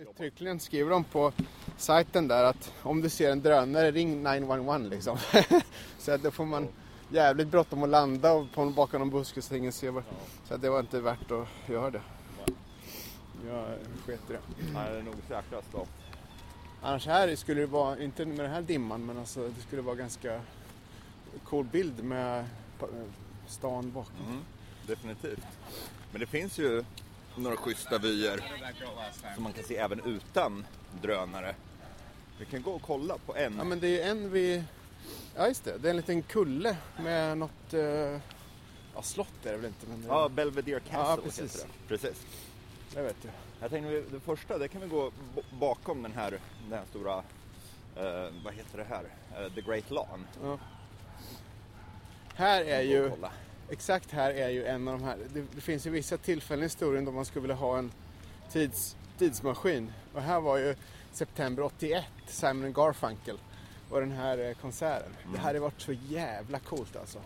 Uttryckligen 0.00 0.60
skriver 0.60 0.90
de 0.90 1.04
på 1.04 1.32
sajten 1.76 2.28
där 2.28 2.44
att 2.44 2.72
om 2.82 3.00
du 3.00 3.08
ser 3.08 3.30
en 3.30 3.42
drönare, 3.42 3.90
ring 3.90 4.22
911 4.22 4.78
liksom. 4.78 5.18
så 5.98 6.12
att 6.12 6.22
då 6.22 6.30
får 6.30 6.44
man 6.44 6.68
jävligt 7.08 7.48
bråttom 7.48 7.82
att 7.82 7.88
landa 7.88 8.32
och 8.32 8.52
på 8.54 8.66
bakom 8.66 9.00
någon 9.00 9.10
buske 9.10 9.42
så 9.42 9.54
ingen 9.54 9.72
ser 9.72 9.90
vad. 9.90 10.04
Så 10.48 10.54
att 10.54 10.62
det 10.62 10.70
var 10.70 10.80
inte 10.80 11.00
värt 11.00 11.30
att 11.30 11.70
göra 11.70 11.90
det. 11.90 12.00
Jag 13.46 13.66
sket 14.06 14.20
i 14.30 14.32
det. 14.32 14.40
Nej, 14.74 14.92
det 14.92 14.98
är 14.98 15.02
nog 15.02 15.14
säkrast 15.28 15.68
då. 15.72 15.86
Annars 16.84 17.06
här 17.06 17.36
skulle 17.36 17.60
det 17.60 17.66
vara, 17.66 17.98
inte 18.02 18.24
med 18.26 18.38
den 18.38 18.50
här 18.50 18.62
dimman, 18.62 19.06
men 19.06 19.18
alltså 19.18 19.48
det 19.48 19.62
skulle 19.66 19.82
vara 19.82 19.94
ganska 19.96 20.40
cool 21.44 21.64
bild 21.64 22.04
med 22.04 22.44
pa- 22.78 22.86
stan 23.48 23.90
bakom. 23.90 24.26
Mm, 24.28 24.44
definitivt. 24.86 25.44
Men 26.12 26.20
det 26.20 26.26
finns 26.26 26.58
ju 26.58 26.84
några 27.36 27.56
schyssta 27.56 27.98
vyer 27.98 28.40
som 29.34 29.42
man 29.42 29.52
kan 29.52 29.64
se 29.64 29.76
även 29.76 30.00
utan 30.04 30.66
drönare. 31.02 31.54
Vi 32.38 32.44
kan 32.44 32.62
gå 32.62 32.70
och 32.72 32.82
kolla 32.82 33.18
på 33.26 33.36
en. 33.36 33.54
Ja 33.58 33.64
men 33.64 33.80
det 33.80 34.00
är 34.02 34.10
en 34.10 34.30
vid, 34.30 34.64
ja 35.36 35.48
just 35.48 35.64
det, 35.64 35.78
det 35.78 35.88
är 35.88 35.90
en 35.90 35.96
liten 35.96 36.22
kulle 36.22 36.76
med 37.02 37.38
något, 37.38 37.74
eh, 37.74 37.80
ja 38.94 39.02
slott 39.02 39.28
är 39.46 39.50
det 39.52 39.56
väl 39.56 39.66
inte 39.66 39.86
men 39.86 40.00
det, 40.02 40.06
Ja, 40.08 40.28
Belvedere 40.28 40.80
Castle 40.80 40.98
Ja, 40.98 41.16
precis. 41.24 41.54
heter 41.56 41.68
det. 41.68 41.88
Precis. 41.88 42.26
Jag 42.94 43.02
vet 43.02 43.24
ju. 43.24 43.28
Jag 43.60 43.70
tänkte 43.70 44.02
det 44.10 44.20
första, 44.20 44.58
det 44.58 44.68
kan 44.68 44.80
vi 44.80 44.88
gå 44.88 45.12
bakom 45.60 46.02
den 46.02 46.12
här, 46.12 46.30
den 46.68 46.78
här 46.78 46.84
stora, 46.90 47.16
eh, 47.96 48.32
vad 48.44 48.54
heter 48.54 48.78
det 48.78 48.84
här? 48.84 49.04
Eh, 49.36 49.52
The 49.52 49.60
Great 49.60 49.90
Lawn. 49.90 50.26
Ja. 50.42 50.58
Här 52.34 52.64
är 52.64 52.80
ju, 52.80 53.10
exakt 53.70 54.10
här 54.10 54.30
är 54.30 54.48
ju 54.48 54.66
en 54.66 54.88
av 54.88 54.98
de 54.98 55.04
här, 55.04 55.18
det, 55.32 55.44
det 55.54 55.60
finns 55.60 55.86
ju 55.86 55.90
vissa 55.90 56.16
tillfällen 56.16 56.62
i 56.62 56.66
historien 56.66 57.04
då 57.04 57.12
man 57.12 57.24
skulle 57.24 57.40
vilja 57.40 57.56
ha 57.56 57.78
en 57.78 57.92
tids, 58.50 58.96
tidsmaskin. 59.18 59.92
Och 60.14 60.22
här 60.22 60.40
var 60.40 60.56
ju 60.56 60.74
september 61.12 61.62
81, 61.62 62.04
Simon 62.26 62.72
Garfunkel 62.72 63.38
och 63.90 64.00
den 64.00 64.12
här 64.12 64.38
eh, 64.38 64.54
konserten. 64.54 65.12
Mm. 65.22 65.32
Det 65.32 65.38
här 65.38 65.46
hade 65.46 65.60
varit 65.60 65.80
så 65.80 65.92
jävla 65.92 66.58
coolt 66.58 66.96
alltså. 66.96 67.18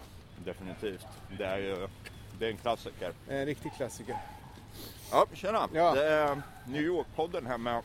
Definitivt. 0.45 1.07
Det 1.39 1.45
är 1.45 1.59
ju, 1.59 1.89
det 2.39 2.47
är 2.47 2.51
en 2.51 2.57
klassiker. 2.57 3.13
En 3.29 3.47
riktig 3.47 3.73
klassiker. 3.77 4.17
Ja, 5.11 5.27
tjena! 5.33 5.69
Ja. 5.73 5.95
Det 5.95 6.05
är 6.09 6.43
New 6.67 6.83
York-podden 6.83 7.47
här 7.47 7.59
med 7.59 7.83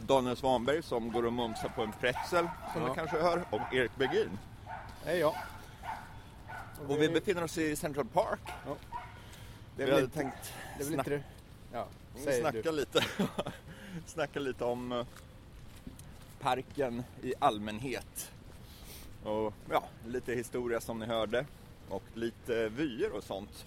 Daniel 0.00 0.36
Svanberg 0.36 0.82
som 0.82 1.12
går 1.12 1.26
och 1.26 1.32
mumsar 1.32 1.68
på 1.68 1.82
en 1.82 1.92
pretzel 1.92 2.48
som 2.72 2.82
Ja. 2.82 2.88
du 2.88 2.94
kanske 2.94 3.16
hör 3.22 3.44
och 3.50 3.74
Erik 3.74 3.96
Bergin. 3.96 4.38
Det 5.04 5.10
är 5.10 5.16
jag. 5.16 5.34
Och 6.88 7.02
vi 7.02 7.08
befinner 7.08 7.44
oss 7.44 7.58
i 7.58 7.76
Central 7.76 8.06
Park. 8.06 8.40
det 9.76 9.82
är 9.82 9.86
vi 9.86 9.92
hade 9.92 10.04
inte, 10.04 10.16
tänkt 10.18 10.52
det 10.78 10.84
är 10.84 10.92
inte 10.92 11.10
det. 11.10 11.22
Ja, 11.72 11.86
säger 12.24 12.40
snacka 12.40 12.62
du. 12.62 12.72
lite, 12.72 13.04
snacka 14.06 14.40
lite 14.40 14.64
om 14.64 14.92
eh, 14.92 15.06
parken 16.40 17.04
i 17.22 17.34
allmänhet. 17.38 18.30
Och 19.24 19.54
ja, 19.70 19.84
lite 20.06 20.34
historia 20.34 20.80
som 20.80 20.98
ni 20.98 21.06
hörde. 21.06 21.46
Och 21.88 22.02
lite 22.14 22.68
vyer 22.68 23.12
och 23.12 23.24
sånt. 23.24 23.66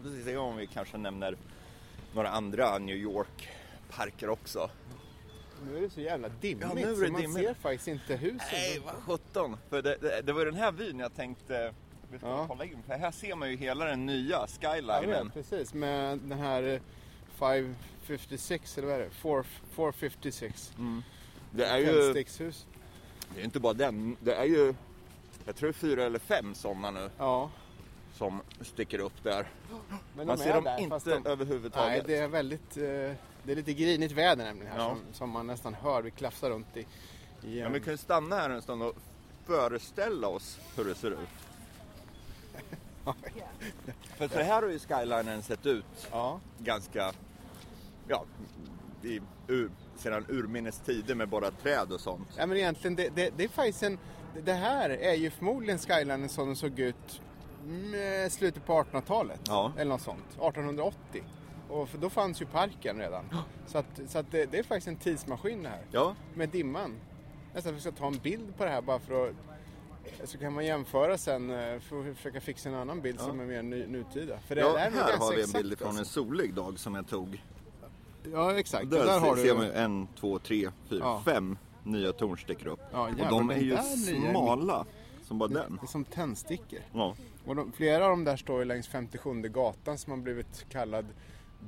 Ska 0.00 0.24
se 0.24 0.36
om 0.36 0.56
vi 0.56 0.66
kanske 0.66 0.96
nämner 0.98 1.36
några 2.14 2.28
andra 2.28 2.78
New 2.78 2.96
York 2.96 3.48
parker 3.90 4.28
också. 4.28 4.70
Nu 5.66 5.76
är 5.76 5.80
det 5.80 5.90
så 5.90 6.00
jävla 6.00 6.28
dimmigt 6.28 6.66
Ja, 6.68 6.74
nu 6.74 6.82
är 6.82 6.86
det 6.86 6.96
så 7.06 7.12
man 7.12 7.20
dimmigt. 7.20 7.46
ser 7.46 7.54
faktiskt 7.54 7.88
inte 7.88 8.16
huset. 8.16 8.48
Nej, 8.52 8.82
vad 8.84 8.94
sjutton! 8.94 9.56
För 9.70 9.82
det, 9.82 9.96
det, 10.00 10.22
det 10.22 10.32
var 10.32 10.40
ju 10.40 10.44
den 10.50 10.60
här 10.60 10.72
vyn 10.72 10.98
jag 10.98 11.14
tänkte 11.14 11.74
vi 12.10 12.18
skulle 12.18 12.32
Ja. 12.32 12.46
kolla 12.48 12.64
in. 12.64 12.82
För 12.86 12.94
här 12.94 13.10
ser 13.10 13.34
man 13.34 13.50
ju 13.50 13.56
hela 13.56 13.84
den 13.84 14.06
nya 14.06 14.46
Ja, 14.60 14.72
skylinen. 14.72 15.30
precis, 15.30 15.74
med 15.74 16.18
den 16.18 16.38
här 16.38 16.62
eh, 16.62 16.80
556 17.38 18.78
eller 18.78 18.88
vad 18.88 18.96
är 18.96 19.00
det? 19.00 19.10
4, 19.10 19.44
456. 19.70 20.72
Det 21.50 21.64
är 21.66 21.78
ju 21.78 22.12
det 23.34 23.40
är 23.40 23.44
inte 23.44 23.60
bara 23.60 23.72
den. 23.72 24.16
Det 24.20 24.34
är 24.34 24.44
ju, 24.44 24.74
jag 25.46 25.56
tror 25.56 25.72
fyra 25.72 26.04
eller 26.04 26.18
fem 26.18 26.54
sådana 26.54 26.90
nu 26.90 27.10
Ja, 27.18 27.50
som 28.16 28.42
sticker 28.60 28.98
upp 28.98 29.22
där. 29.22 29.46
men 30.16 30.26
Man 30.26 30.38
ser 30.38 30.54
dem 30.54 30.64
där, 30.64 30.78
inte 30.80 30.98
de, 31.10 31.26
överhuvudtaget. 31.26 31.92
Nej, 31.92 32.02
det 32.06 32.16
är 32.16 32.28
väldigt, 32.28 32.76
eh, 32.76 32.82
det 33.42 33.52
är 33.52 33.56
lite 33.56 33.74
grinigt 33.74 34.12
väder 34.12 34.44
nämligen 34.44 34.72
här 34.72 34.78
Ja. 34.78 34.88
som, 34.88 35.00
som 35.12 35.30
man 35.30 35.46
nästan 35.46 35.74
hör. 35.74 36.02
Vi 36.02 36.10
klafsar 36.10 36.50
runt 36.50 36.76
i, 36.76 36.86
i 37.42 37.60
Ja, 37.60 37.68
vi 37.68 37.80
kan 37.80 37.92
ju 37.92 37.96
stanna 37.96 38.36
här 38.36 38.50
en 38.50 38.62
stund 38.62 38.82
och 38.82 38.94
föreställa 39.46 40.28
oss 40.28 40.58
hur 40.76 40.84
det 40.84 40.94
ser 40.94 41.10
ut. 41.10 41.18
För 44.16 44.28
så 44.28 44.38
här 44.38 44.62
har 44.62 44.68
ju 44.68 44.78
skylinen 44.78 45.42
sett 45.42 45.66
ut 45.66 46.08
ja. 46.10 46.40
ganska, 46.58 47.12
ja, 48.08 48.24
i, 49.02 49.20
ur, 49.48 49.70
sedan 49.96 50.26
urminnes 50.28 50.78
tider 50.78 51.14
med 51.14 51.28
bara 51.28 51.50
träd 51.50 51.92
och 51.92 52.00
sånt. 52.00 52.28
Ja 52.36 52.46
men 52.46 52.56
egentligen, 52.56 52.96
det, 52.96 53.08
det, 53.14 53.30
det 53.36 53.44
är 53.44 53.48
faktiskt 53.48 53.82
en... 53.82 53.98
Det 54.44 54.52
här 54.52 54.90
är 54.90 55.14
ju 55.14 55.30
förmodligen 55.30 55.78
skylinen 55.78 56.28
som 56.28 56.46
den 56.46 56.56
såg 56.56 56.78
ut 56.78 57.20
slutet 58.30 58.66
på 58.66 58.72
1800-talet. 58.72 59.40
Ja. 59.46 59.72
Eller 59.78 59.90
något 59.90 60.00
sånt. 60.00 60.24
1880. 60.30 61.22
Och 61.68 61.88
då 62.00 62.10
fanns 62.10 62.42
ju 62.42 62.46
parken 62.46 62.98
redan. 62.98 63.24
Så, 63.66 63.78
att, 63.78 64.00
så 64.08 64.18
att 64.18 64.30
det, 64.30 64.46
det 64.46 64.58
är 64.58 64.62
faktiskt 64.62 64.88
en 64.88 64.96
tidsmaskin 64.96 65.62
det 65.62 65.68
här. 65.68 65.82
Ja, 65.90 66.14
Med 66.34 66.48
dimman. 66.48 66.94
Nästan 67.54 67.74
vi 67.74 67.80
ska 67.80 67.92
ta 67.92 68.06
en 68.06 68.18
bild 68.18 68.56
på 68.56 68.64
det 68.64 68.70
här 68.70 68.82
bara 68.82 68.98
för 68.98 69.28
att... 69.28 69.34
Så 70.24 70.38
kan 70.38 70.52
man 70.52 70.66
jämföra 70.66 71.18
sen 71.18 71.50
eh, 71.50 71.80
för 71.80 72.10
att 72.10 72.16
försöka 72.16 72.40
fixa 72.40 72.68
en 72.68 72.74
annan 72.74 73.00
bild 73.00 73.20
som 73.20 73.40
är 73.40 73.44
mer 73.44 73.62
ny, 73.62 73.86
nutida. 73.86 74.38
För 74.38 74.54
det, 74.54 74.60
ja 74.60 74.72
det 74.72 74.78
här 74.78 75.16
har 75.18 75.36
vi 75.36 75.42
en 75.42 75.52
bild 75.52 75.78
från 75.78 75.90
en 75.90 75.98
alltså. 75.98 76.24
solig 76.24 76.54
dag 76.54 76.78
som 76.78 76.94
jag 76.94 77.08
tog. 77.08 77.42
Ja 78.32 78.58
exakt. 78.58 78.90
Där, 78.90 79.04
där 79.04 79.20
har 79.20 79.36
ser 79.36 79.44
du... 79.44 79.54
man 79.54 79.64
ju 79.66 79.72
en, 79.72 80.08
två, 80.20 80.38
tre, 80.38 80.70
fyra, 80.88 81.00
Ja. 81.00 81.22
fem 81.24 81.58
nya 81.82 82.12
torn 82.12 82.38
sticker 82.38 82.66
upp. 82.66 82.80
Ja, 82.92 83.08
och 83.08 83.28
de 83.30 83.50
är 83.50 83.56
ju 83.56 83.76
smala 83.76 84.86
som 85.22 85.38
bara 85.38 85.48
den. 85.48 85.78
Det 85.80 85.86
är 85.86 85.90
som 85.90 86.04
tändstickor. 86.04 86.80
Ja. 86.92 87.14
Och 87.46 87.56
de, 87.56 87.72
flera 87.72 88.04
av 88.04 88.10
dem 88.10 88.24
där 88.24 88.36
står 88.36 88.58
ju 88.58 88.64
längs 88.64 88.88
57 88.88 89.42
gatan 89.42 89.98
som 89.98 90.10
har 90.10 90.18
blivit 90.18 90.66
kallad 90.68 91.06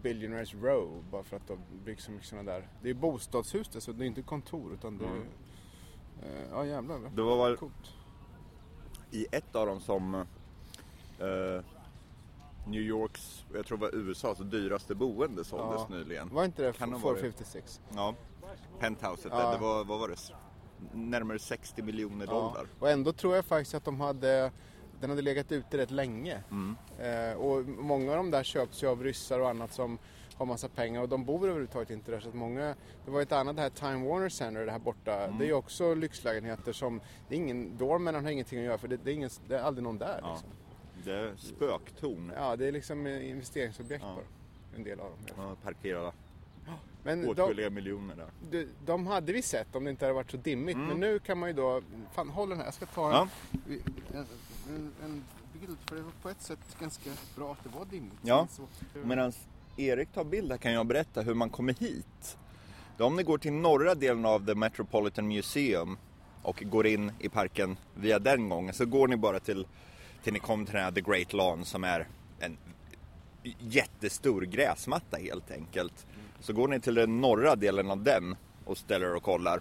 Billionaires 0.03 0.55
Row 0.55 1.05
bara 1.11 1.23
för 1.23 1.37
att 1.37 1.47
det 1.49 1.59
byggs 1.85 2.05
så 2.05 2.11
mycket 2.11 2.27
sådana 2.29 2.53
där. 2.53 2.69
Det 2.83 2.91
är 2.91 2.95
bostadshus 2.95 3.69
det, 3.69 3.81
så 3.81 3.93
det 3.93 4.05
är 4.05 4.07
inte 4.07 4.23
kontor 4.23 4.73
utan 4.75 4.99
det 4.99 5.05
är... 5.05 5.19
Eh, 6.29 6.49
ja 6.51 6.65
jävlar 6.67 6.99
Det 7.15 7.23
var 7.23 7.49
väl 7.49 7.57
coolt. 7.57 7.95
i 9.11 9.27
ett 9.33 9.57
av 9.57 9.67
dem 9.67 9.81
som 9.81 10.15
eh, 10.15 11.65
New 12.67 12.81
Yorks, 12.81 13.45
jag 13.55 13.67
tror 13.67 13.79
det 13.79 13.83
var 13.85 13.95
USAs 13.95 14.39
dyraste 14.39 14.95
boende 14.95 15.45
såldes 15.45 15.81
Ja. 15.89 15.97
nyligen. 15.97 16.29
Var 16.35 16.45
inte 16.45 16.63
det 16.63 16.73
Kan 16.79 16.93
ha 16.93 16.99
varit. 16.99 17.21
456? 17.21 17.81
Ja, 17.95 18.15
penthouset 18.79 19.33
Ja. 19.35 19.39
där, 19.39 19.53
det 19.53 19.59
var, 19.59 19.85
vad 19.85 19.99
var 20.01 20.09
det? 20.09 20.17
Närmare 20.93 21.39
60 21.39 21.83
miljoner 21.83 22.27
dollar. 22.27 22.67
Och 22.79 22.91
ändå 22.91 23.13
tror 23.13 23.35
jag 23.37 23.45
faktiskt 23.45 23.75
att 23.75 23.85
de 23.85 24.01
hade 24.01 24.53
den 25.01 25.11
hade 25.11 25.23
legat 25.23 25.53
ute 25.53 25.79
rätt 25.79 25.91
länge. 25.91 26.41
Mm. 26.51 26.77
Eh, 26.99 27.37
och 27.37 27.65
många 27.69 28.11
av 28.11 28.17
de 28.17 28.31
där 28.31 28.43
köps 28.43 28.83
ju 28.83 28.87
av 28.87 29.03
ryssar 29.05 29.41
och 29.41 29.49
annat 29.49 29.73
som 29.73 29.99
har 30.35 30.47
massa 30.47 30.69
pengar 30.69 31.03
och 31.03 31.09
de 31.09 31.25
bor 31.25 31.45
överhuvudtaget 31.49 31.91
inte 31.91 32.11
där. 32.11 32.21
Så 32.21 32.29
att 32.29 32.35
många, 32.35 32.75
det 33.05 33.11
var 33.11 33.23
ett 33.23 33.33
annat, 33.33 33.57
det 33.57 33.63
här 33.63 33.71
Time 33.71 34.09
Warner 34.09 34.29
Center 34.29 34.67
det 34.67 34.73
här 34.73 34.79
borta. 34.79 35.25
Mm. 35.25 35.39
Det 35.39 35.45
är 35.45 35.47
ju 35.47 35.53
också 35.53 35.95
lyxlägenheter 35.95 36.73
som, 36.73 37.01
det 37.29 37.35
är 37.35 37.39
ingen, 37.39 37.77
doormanen 37.77 38.25
har 38.25 38.31
ingenting 38.31 38.59
att 38.59 38.65
göra 38.65 38.79
för 38.79 38.89
det, 38.89 38.97
det, 38.97 39.11
är, 39.11 39.15
ingen, 39.15 39.31
det 39.49 39.55
är 39.59 39.63
aldrig 39.63 39.83
någon 39.85 39.99
där. 39.99 40.19
Ja. 40.23 40.31
Liksom. 40.33 40.49
Det 41.05 41.13
är 41.13 41.33
spöktorn. 41.37 42.33
Ja, 42.37 42.57
det 42.57 42.67
är 42.67 42.73
liksom 42.73 43.07
investeringsobjekt 43.07 44.05
Ja. 44.07 44.15
bara. 44.15 44.25
En 44.77 44.85
del 44.85 45.01
av 45.01 45.07
dem. 45.11 45.19
Ja, 45.37 45.57
parkerade 45.63 46.13
Men 47.03 47.23
de, 47.23 47.29
åtskilliga 47.43 47.71
miljoner 47.71 48.17
där. 48.17 48.27
de, 48.51 48.67
de 48.87 49.07
hade 49.07 49.33
vi 49.33 49.43
sett 49.43 49.75
om 49.75 49.85
det 49.85 49.91
inte 49.91 50.05
hade 50.05 50.15
varit 50.15 50.31
så 50.31 50.37
dimmigt. 50.37 50.77
Men 50.79 51.01
nu 51.01 51.19
kan 51.19 51.39
man 51.39 51.49
ju 51.49 51.53
då, 51.53 51.83
fan 52.13 52.29
håll 52.29 52.49
den 52.49 52.59
här, 52.59 52.65
jag 52.65 52.75
ska 52.75 52.87
ta 52.87 53.21
en, 53.21 53.29
Ja. 54.13 54.25
En, 54.69 54.93
en, 55.05 55.25
bild. 55.61 55.79
För 55.87 55.97
det 55.97 56.03
var 56.03 56.13
på 56.23 56.29
ett 56.29 56.43
sätt 56.43 56.59
ganska 56.81 57.11
bra 57.37 57.53
att 57.53 57.65
det 57.65 57.79
var 57.79 57.85
dimmigt. 57.85 58.19
Ja. 58.23 58.49
Medan 59.05 59.33
Erik 59.77 60.13
tar 60.13 60.25
bild 60.25 60.51
här 60.51 60.59
kan 60.59 60.73
jag 60.73 60.87
berätta 60.87 61.23
hur 61.23 61.35
man 61.35 61.51
kommer 61.51 61.75
hit. 61.75 62.39
Då 62.97 63.05
om 63.05 63.17
ni 63.17 63.23
går 63.23 63.39
till 63.39 63.53
norra 63.53 63.95
delen 63.95 64.27
av 64.27 64.47
The 64.47 64.55
Metropolitan 64.55 65.29
Museum 65.29 65.99
och 66.43 66.63
går 66.67 66.87
in 66.87 67.13
i 67.19 67.29
parken 67.29 67.77
via 67.95 68.19
den 68.19 68.49
gången 68.49 68.75
så 68.75 68.87
går 68.87 69.09
ni 69.09 69.17
bara 69.17 69.41
till, 69.41 69.67
till 70.23 70.33
ni 70.33 70.39
kommer 70.39 70.65
till 70.65 70.75
den 70.75 70.85
här 70.85 70.93
The 70.93 71.01
Great 71.01 71.33
Lawn 71.33 71.65
som 71.65 71.85
är 71.85 72.09
en 72.39 72.57
jättestor 73.59 74.43
gräsmatta 74.43 75.17
helt 75.17 75.51
enkelt. 75.51 76.07
Så 76.41 76.53
går 76.53 76.69
ni 76.69 76.81
till 76.81 76.95
den 76.95 77.21
norra 77.21 77.57
delen 77.57 77.91
av 77.91 78.03
den 78.03 78.37
och 78.65 78.79
ställer 78.79 79.07
er 79.07 79.15
och 79.15 79.23
kollar. 79.23 79.61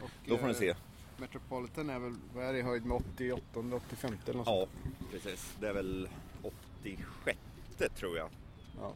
och, 0.00 0.10
Då 0.26 0.38
får 0.38 0.46
ni 0.46 0.52
eh, 0.52 0.58
se. 0.58 0.74
Metropolitan 1.20 1.90
är 1.90 1.98
väl, 1.98 2.14
vad 2.34 2.44
är 2.44 2.52
det 2.52 2.58
i 2.58 2.62
höjd 2.62 2.84
med 2.86 2.96
88, 2.96 3.40
85 3.76 4.16
eller 4.26 4.34
något 4.38 4.46
Ja, 4.46 4.66
precis. 5.12 5.56
Det 5.60 5.68
är 5.68 5.72
väl 5.72 6.08
86 6.42 7.38
tror 7.96 8.16
jag 8.16 8.28
Ja. 8.80 8.92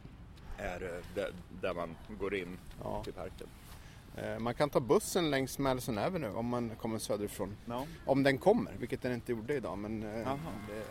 är 0.57 0.81
eh, 0.83 1.05
där, 1.15 1.33
där 1.61 1.73
man 1.73 1.95
går 2.19 2.35
in 2.35 2.57
Ja. 2.83 3.03
till 3.03 3.13
parken. 3.13 3.47
Eh, 4.17 4.39
Man 4.39 4.53
kan 4.53 4.69
ta 4.69 4.79
bussen 4.79 5.31
längs 5.31 5.59
Madison 5.59 5.97
Avenue 5.97 6.29
om 6.31 6.45
man 6.45 6.69
kommer 6.69 6.99
söderifrån. 6.99 7.55
Ja. 7.65 7.85
Om 8.05 8.23
den 8.23 8.37
kommer, 8.37 8.71
vilket 8.79 9.01
den 9.01 9.13
inte 9.13 9.31
gjorde 9.31 9.53
idag. 9.55 9.77
Men 9.77 10.03
eh, 10.03 10.37
det, 10.67 10.83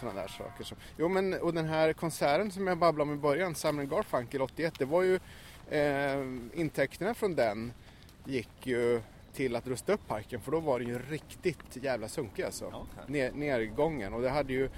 sådana 0.00 0.20
där 0.20 0.28
saker. 0.28 0.64
Som. 0.64 0.78
Jo 0.96 1.08
men 1.08 1.34
och 1.34 1.54
den 1.54 1.66
här 1.66 1.92
konserten 1.92 2.50
som 2.50 2.66
jag 2.66 2.78
babblade 2.78 3.10
om 3.10 3.16
i 3.18 3.20
början, 3.20 3.54
Simon 3.54 3.88
Garfunkel 3.88 4.42
81, 4.42 4.74
det 4.78 4.84
var 4.84 5.02
ju 5.02 5.20
eh, 5.70 6.26
intäkterna 6.54 7.14
från 7.14 7.34
den 7.34 7.72
gick 8.24 8.66
ju 8.66 9.02
till 9.32 9.56
att 9.56 9.66
rusta 9.66 9.92
upp 9.92 10.08
parken 10.08 10.40
för 10.40 10.52
då 10.52 10.60
var 10.60 10.78
det 10.78 10.84
ju 10.84 10.98
riktigt 10.98 11.76
jävla 11.82 12.08
sunkig 12.08 12.42
alltså. 12.42 12.66
Okej. 12.66 13.04
Ner, 13.06 13.32
nergången 13.32 14.14
och 14.14 14.22
det 14.22 14.30
hade 14.30 14.52
ju 14.52 14.68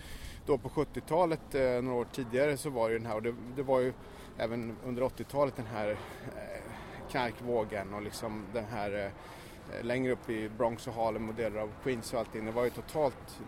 då 0.46 0.58
på 0.58 0.68
70-talet, 0.68 1.54
eh, 1.54 1.62
några 1.82 1.98
år 1.98 2.06
tidigare 2.12 2.56
så 2.56 2.70
var 2.70 2.88
det 2.88 2.92
ju 2.92 2.98
den 2.98 3.06
här 3.06 3.16
och 3.16 3.22
det, 3.22 3.34
det 3.56 3.62
var 3.62 3.80
ju 3.80 3.92
även 4.38 4.76
under 4.84 5.02
80-talet 5.02 5.56
den 5.56 5.66
här 5.66 5.90
eh, 5.90 5.96
knarkvågen 7.10 7.94
och 7.94 8.02
liksom 8.02 8.44
den 8.52 8.64
här 8.64 9.04
eh, 9.04 9.84
längre 9.84 10.12
upp 10.12 10.30
i 10.30 10.48
Bronx 10.48 10.86
och 10.88 10.94
Harlem 10.94 11.28
och 11.28 11.34
delar 11.34 11.60
av 11.60 11.70
Queens 11.82 12.12
och 12.12 12.18
allting. 12.18 12.44
Det 12.44 12.50
var 12.50 12.64
ju 12.64 12.70
totalt 12.70 13.40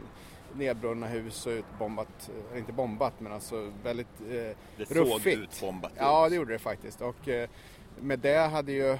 nedbrunna 0.55 1.07
hus 1.07 1.47
och 1.47 1.51
utbombat, 1.51 2.31
eh, 2.53 2.59
inte 2.59 2.73
bombat 2.73 3.21
men 3.21 3.33
alltså 3.33 3.73
väldigt 3.83 4.21
eh, 4.21 4.27
Det 4.77 4.87
såg 4.89 4.97
ruffigt. 4.97 5.39
utbombat 5.39 5.93
ut. 5.93 5.99
Ja, 6.01 6.29
det 6.29 6.37
gjorde 6.37 6.53
det 6.53 6.59
faktiskt. 6.59 7.01
Och 7.01 7.29
eh, 7.29 7.49
med 8.01 8.19
det 8.19 8.39
hade 8.39 8.73
ju 8.73 8.99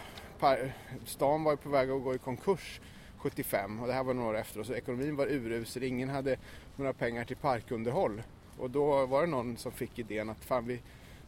stan 1.05 1.45
var 1.45 1.53
ju 1.53 1.57
på 1.57 1.69
väg 1.69 1.91
att 1.91 2.05
gå 2.05 2.15
i 2.15 2.19
konkurs 2.19 2.81
75 3.19 3.81
och 3.81 3.87
det 3.87 3.93
här 3.93 4.05
var 4.05 4.15
några 4.15 4.29
år 4.29 4.37
efter 4.37 4.61
och 4.61 4.67
så 4.67 4.75
ekonomin 4.75 5.17
var 5.17 5.27
urusel. 5.27 5.83
Ingen 5.83 6.09
hade 6.09 6.37
några 6.77 6.93
pengar 6.93 7.25
till 7.25 7.37
parkunderhåll 7.37 8.23
och 8.59 8.71
då 8.71 9.07
var 9.07 9.21
det 9.21 9.27
någon 9.27 9.57
som 9.57 9.73
fick 9.73 9.99
idén 9.99 10.31
att 10.31 10.45
fan 10.45 10.67
vi 10.67 10.81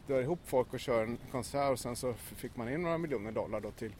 drar 0.07 0.21
ihop 0.21 0.39
folk 0.45 0.73
och 0.73 0.79
kör 0.79 1.03
en 1.03 1.17
konsert 1.31 1.71
och 1.71 1.79
sen 1.79 1.95
så 1.95 2.13
fick 2.13 2.55
man 2.55 2.69
in 2.69 2.81
några 2.81 2.97
miljoner 2.97 3.31
dollar 3.31 3.59
då 3.59 3.71
till, 3.71 3.91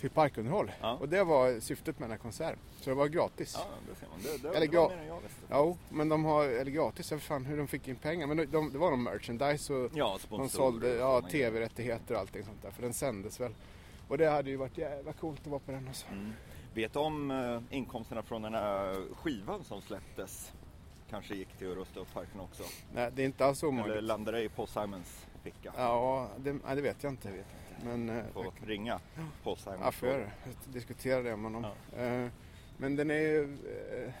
till 0.00 0.10
parkunderhåll. 0.10 0.72
Ja. 0.80 0.92
Och 1.00 1.08
det 1.08 1.24
var 1.24 1.60
syftet 1.60 1.98
med 1.98 2.08
den 2.08 2.10
här 2.10 2.22
konserten. 2.22 2.58
Så 2.80 2.90
det 2.90 2.96
var 2.96 3.06
gratis. 3.06 3.56
Ja, 3.58 3.66
det 3.88 4.00
ser 4.00 4.06
man. 4.08 4.18
Det, 4.22 4.48
det, 4.48 4.56
Eller 4.56 4.66
det 4.66 4.76
var 4.76 4.88
mer 4.88 4.96
än 4.96 5.06
jag 5.06 5.20
visste. 5.20 5.40
Jo, 5.50 5.76
men 5.88 6.08
de 6.08 6.24
har, 6.24 6.44
eller 6.44 6.70
gratis, 6.70 7.10
jag 7.10 7.22
fan 7.22 7.44
hur 7.44 7.56
de 7.56 7.68
fick 7.68 7.88
in 7.88 7.96
pengar. 7.96 8.26
Men 8.26 8.36
de, 8.36 8.46
de, 8.46 8.72
det 8.72 8.78
var 8.78 8.90
någon 8.90 9.02
merchandise 9.02 9.74
och 9.74 9.90
Ja, 9.94 10.18
de 10.30 10.48
sålde 10.48 10.94
ja, 10.94 11.20
tv-rättigheter 11.20 12.14
och 12.14 12.20
allting 12.20 12.44
sånt 12.44 12.62
där. 12.62 12.70
För 12.70 12.82
den 12.82 12.94
sändes 12.94 13.40
väl. 13.40 13.54
Och 14.08 14.18
det 14.18 14.30
hade 14.30 14.50
ju 14.50 14.56
varit 14.56 14.78
jävla 14.78 15.12
coolt 15.12 15.40
att 15.40 15.46
vara 15.46 15.60
på 15.60 15.72
den 15.72 15.88
alltså. 15.88 16.06
Mm. 16.12 16.32
Vet 16.74 16.92
du 16.92 16.98
om 16.98 17.30
eh, 17.30 17.76
inkomsterna 17.76 18.22
från 18.22 18.42
den 18.42 18.54
här 18.54 18.96
skivan 19.14 19.64
som 19.64 19.82
släpptes? 19.82 20.52
Kanske 21.10 21.34
gick 21.34 21.48
till 21.58 21.70
att 21.70 21.76
rusta 21.76 22.00
upp 22.00 22.14
parken 22.14 22.40
också? 22.40 22.62
Nej, 22.94 23.10
det 23.14 23.22
är 23.22 23.26
inte 23.26 23.46
alls 23.46 23.62
Eller 23.62 23.72
omöjligt. 23.72 24.04
landade 24.04 24.38
det 24.38 24.44
i 24.44 24.48
Paul 24.48 24.68
Simons 24.68 25.26
ficka? 25.42 25.72
Ja, 25.76 26.28
det, 26.36 26.52
nej, 26.52 26.76
det 26.76 26.82
vet 26.82 27.02
jag 27.02 27.12
inte. 27.12 27.30
vet 27.30 27.46
Men 27.84 28.08
eh, 28.08 28.24
Får 28.32 28.52
ringa 28.66 29.00
Paul 29.44 29.56
Simon. 29.56 29.80
jag 29.82 29.94
får. 29.94 30.08
Jag 30.08 30.28
diskuterar 30.64 31.22
det 31.22 31.36
med 31.36 31.52
honom. 31.52 31.64
Eh, 31.96 32.26
men 32.76 32.96
den 32.96 33.10
är 33.10 33.14
ju... 33.14 33.42
Eh, 33.42 34.12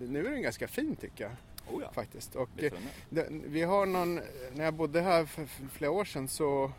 nu 0.00 0.26
är 0.26 0.30
den 0.30 0.42
ganska 0.42 0.68
fin 0.68 0.96
tycker 0.96 1.24
jag 1.24 1.32
Oh 1.70 1.82
ja, 1.82 1.92
faktiskt. 1.92 2.36
Och, 2.36 2.50
eh, 2.56 2.72
det? 2.72 2.72
det, 3.10 3.26
vi 3.30 3.62
har 3.62 3.86
någon... 3.86 4.14
När 4.54 4.64
jag 4.64 4.74
bodde 4.74 5.00
här 5.00 5.24
för 5.24 5.46
flera 5.70 5.90
år 5.90 6.04
sedan 6.04 6.28
så... 6.28 6.72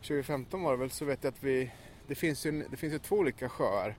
2015 0.00 0.62
var 0.62 0.72
det 0.72 0.78
väl, 0.78 0.90
så 0.90 1.04
vet 1.04 1.24
jag 1.24 1.30
att 1.32 1.42
vi... 1.42 1.70
Det 2.06 2.14
finns 2.14 2.46
ju, 2.46 2.64
det 2.70 2.76
finns 2.76 2.94
ju 2.94 2.98
två 2.98 3.16
olika 3.16 3.48
sjöar. 3.48 3.96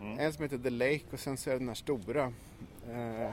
Mm. 0.00 0.18
En 0.18 0.32
som 0.32 0.42
heter 0.42 0.58
The 0.58 0.70
Lake 0.70 1.04
och 1.12 1.20
sen 1.20 1.36
så 1.36 1.50
är 1.50 1.54
det 1.54 1.58
den 1.58 1.68
här 1.68 1.74
stora. 1.74 2.32
Eh, 2.90 3.30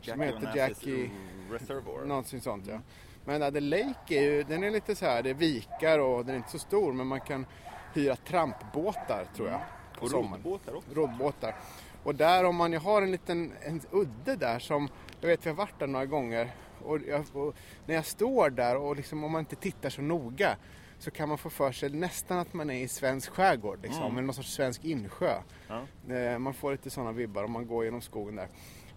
som 0.00 0.20
heter 0.20 0.56
Jackie... 0.56 1.10
Reservoir. 1.50 2.06
Någonting 2.06 2.40
sånt 2.40 2.66
ja. 2.66 2.80
Men 3.24 3.42
uh, 3.42 3.50
The 3.50 3.60
Lake 3.60 4.14
är 4.14 4.22
ju, 4.22 4.42
den 4.42 4.64
är 4.64 4.70
lite 4.70 4.94
så 4.94 5.04
här, 5.04 5.22
det 5.22 5.30
är 5.30 5.34
vikar 5.34 5.98
och 5.98 6.24
den 6.24 6.34
är 6.34 6.38
inte 6.38 6.50
så 6.50 6.58
stor 6.58 6.92
men 6.92 7.06
man 7.06 7.20
kan 7.20 7.46
hyra 7.94 8.16
trampbåtar 8.16 9.26
tror 9.36 9.48
jag. 9.48 9.60
På 9.98 10.04
Och 10.04 10.10
sommaren. 10.10 10.42
roddbåtar 10.42 10.74
också. 10.74 10.94
Roddbåtar. 10.94 11.56
Och 12.02 12.14
där 12.14 12.44
om 12.44 12.56
man 12.56 12.72
ju 12.72 12.78
har 12.78 13.02
en 13.02 13.10
liten 13.10 13.52
en 13.60 13.80
udde 13.90 14.36
där 14.36 14.58
som, 14.58 14.88
jag 15.20 15.28
vet 15.28 15.46
vi 15.46 15.50
har 15.50 15.56
varit 15.56 15.78
där 15.78 15.86
några 15.86 16.06
gånger. 16.06 16.50
Och, 16.84 16.98
jag, 17.08 17.24
och 17.32 17.54
när 17.86 17.94
jag 17.94 18.06
står 18.06 18.50
där 18.50 18.76
och 18.76 18.96
liksom, 18.96 19.24
om 19.24 19.32
man 19.32 19.38
inte 19.38 19.56
tittar 19.56 19.90
så 19.90 20.02
noga 20.02 20.56
så 21.02 21.10
kan 21.10 21.28
man 21.28 21.38
få 21.38 21.50
för 21.50 21.72
sig 21.72 21.90
nästan 21.90 22.38
att 22.38 22.52
man 22.54 22.70
är 22.70 22.82
i 22.82 22.88
svensk 22.88 23.30
skärgård 23.30 23.78
liksom, 23.82 24.02
Mm. 24.02 24.12
eller 24.18 24.26
någon 24.26 24.34
sorts 24.34 24.52
svensk 24.54 24.84
insjö. 24.84 25.34
Ja. 25.68 26.14
Eh, 26.14 26.38
Man 26.38 26.54
får 26.54 26.70
lite 26.72 26.90
sådana 26.90 27.12
vibbar 27.12 27.44
om 27.44 27.52
man 27.52 27.66
går 27.66 27.84
genom 27.84 28.00
skogen 28.00 28.36
där. 28.36 28.48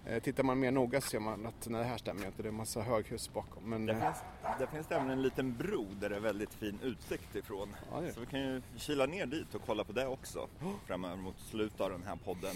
Eh, 0.05 0.19
Tittar 0.23 0.43
man 0.43 0.59
mer 0.59 0.71
noga 0.71 1.01
så 1.01 1.09
ser 1.09 1.19
man 1.19 1.45
att 1.45 1.67
nej, 1.67 1.81
det 1.81 1.87
här 1.87 1.97
stämmer 1.97 2.25
inte, 2.25 2.41
det 2.41 2.47
är 2.47 2.51
en 2.51 2.57
massa 2.57 2.81
höghus 2.81 3.33
bakom. 3.33 3.63
Men, 3.69 3.85
Där 3.85 3.93
eh, 3.93 3.99
finns, 4.01 4.17
där 4.59 4.67
finns 4.67 4.87
det 4.87 4.95
även 4.95 5.09
en 5.09 5.21
liten 5.21 5.55
bro 5.57 5.85
där 5.99 6.09
det 6.09 6.15
är 6.15 6.19
väldigt 6.19 6.53
fin 6.53 6.79
utsikt 6.83 7.35
ifrån. 7.35 7.75
Ja, 7.91 7.99
det 8.01 8.07
det. 8.07 8.13
Så 8.13 8.19
vi 8.19 8.25
kan 8.25 8.39
ju 8.39 8.61
kila 8.77 9.05
ner 9.05 9.25
dit 9.25 9.55
och 9.55 9.61
kolla 9.65 9.83
på 9.83 9.91
det 9.91 10.07
också 10.07 10.47
framöver 10.87 11.15
mot 11.15 11.39
slutet 11.39 11.81
av 11.81 11.89
den 11.89 12.03
här 12.03 12.15
podden. 12.25 12.55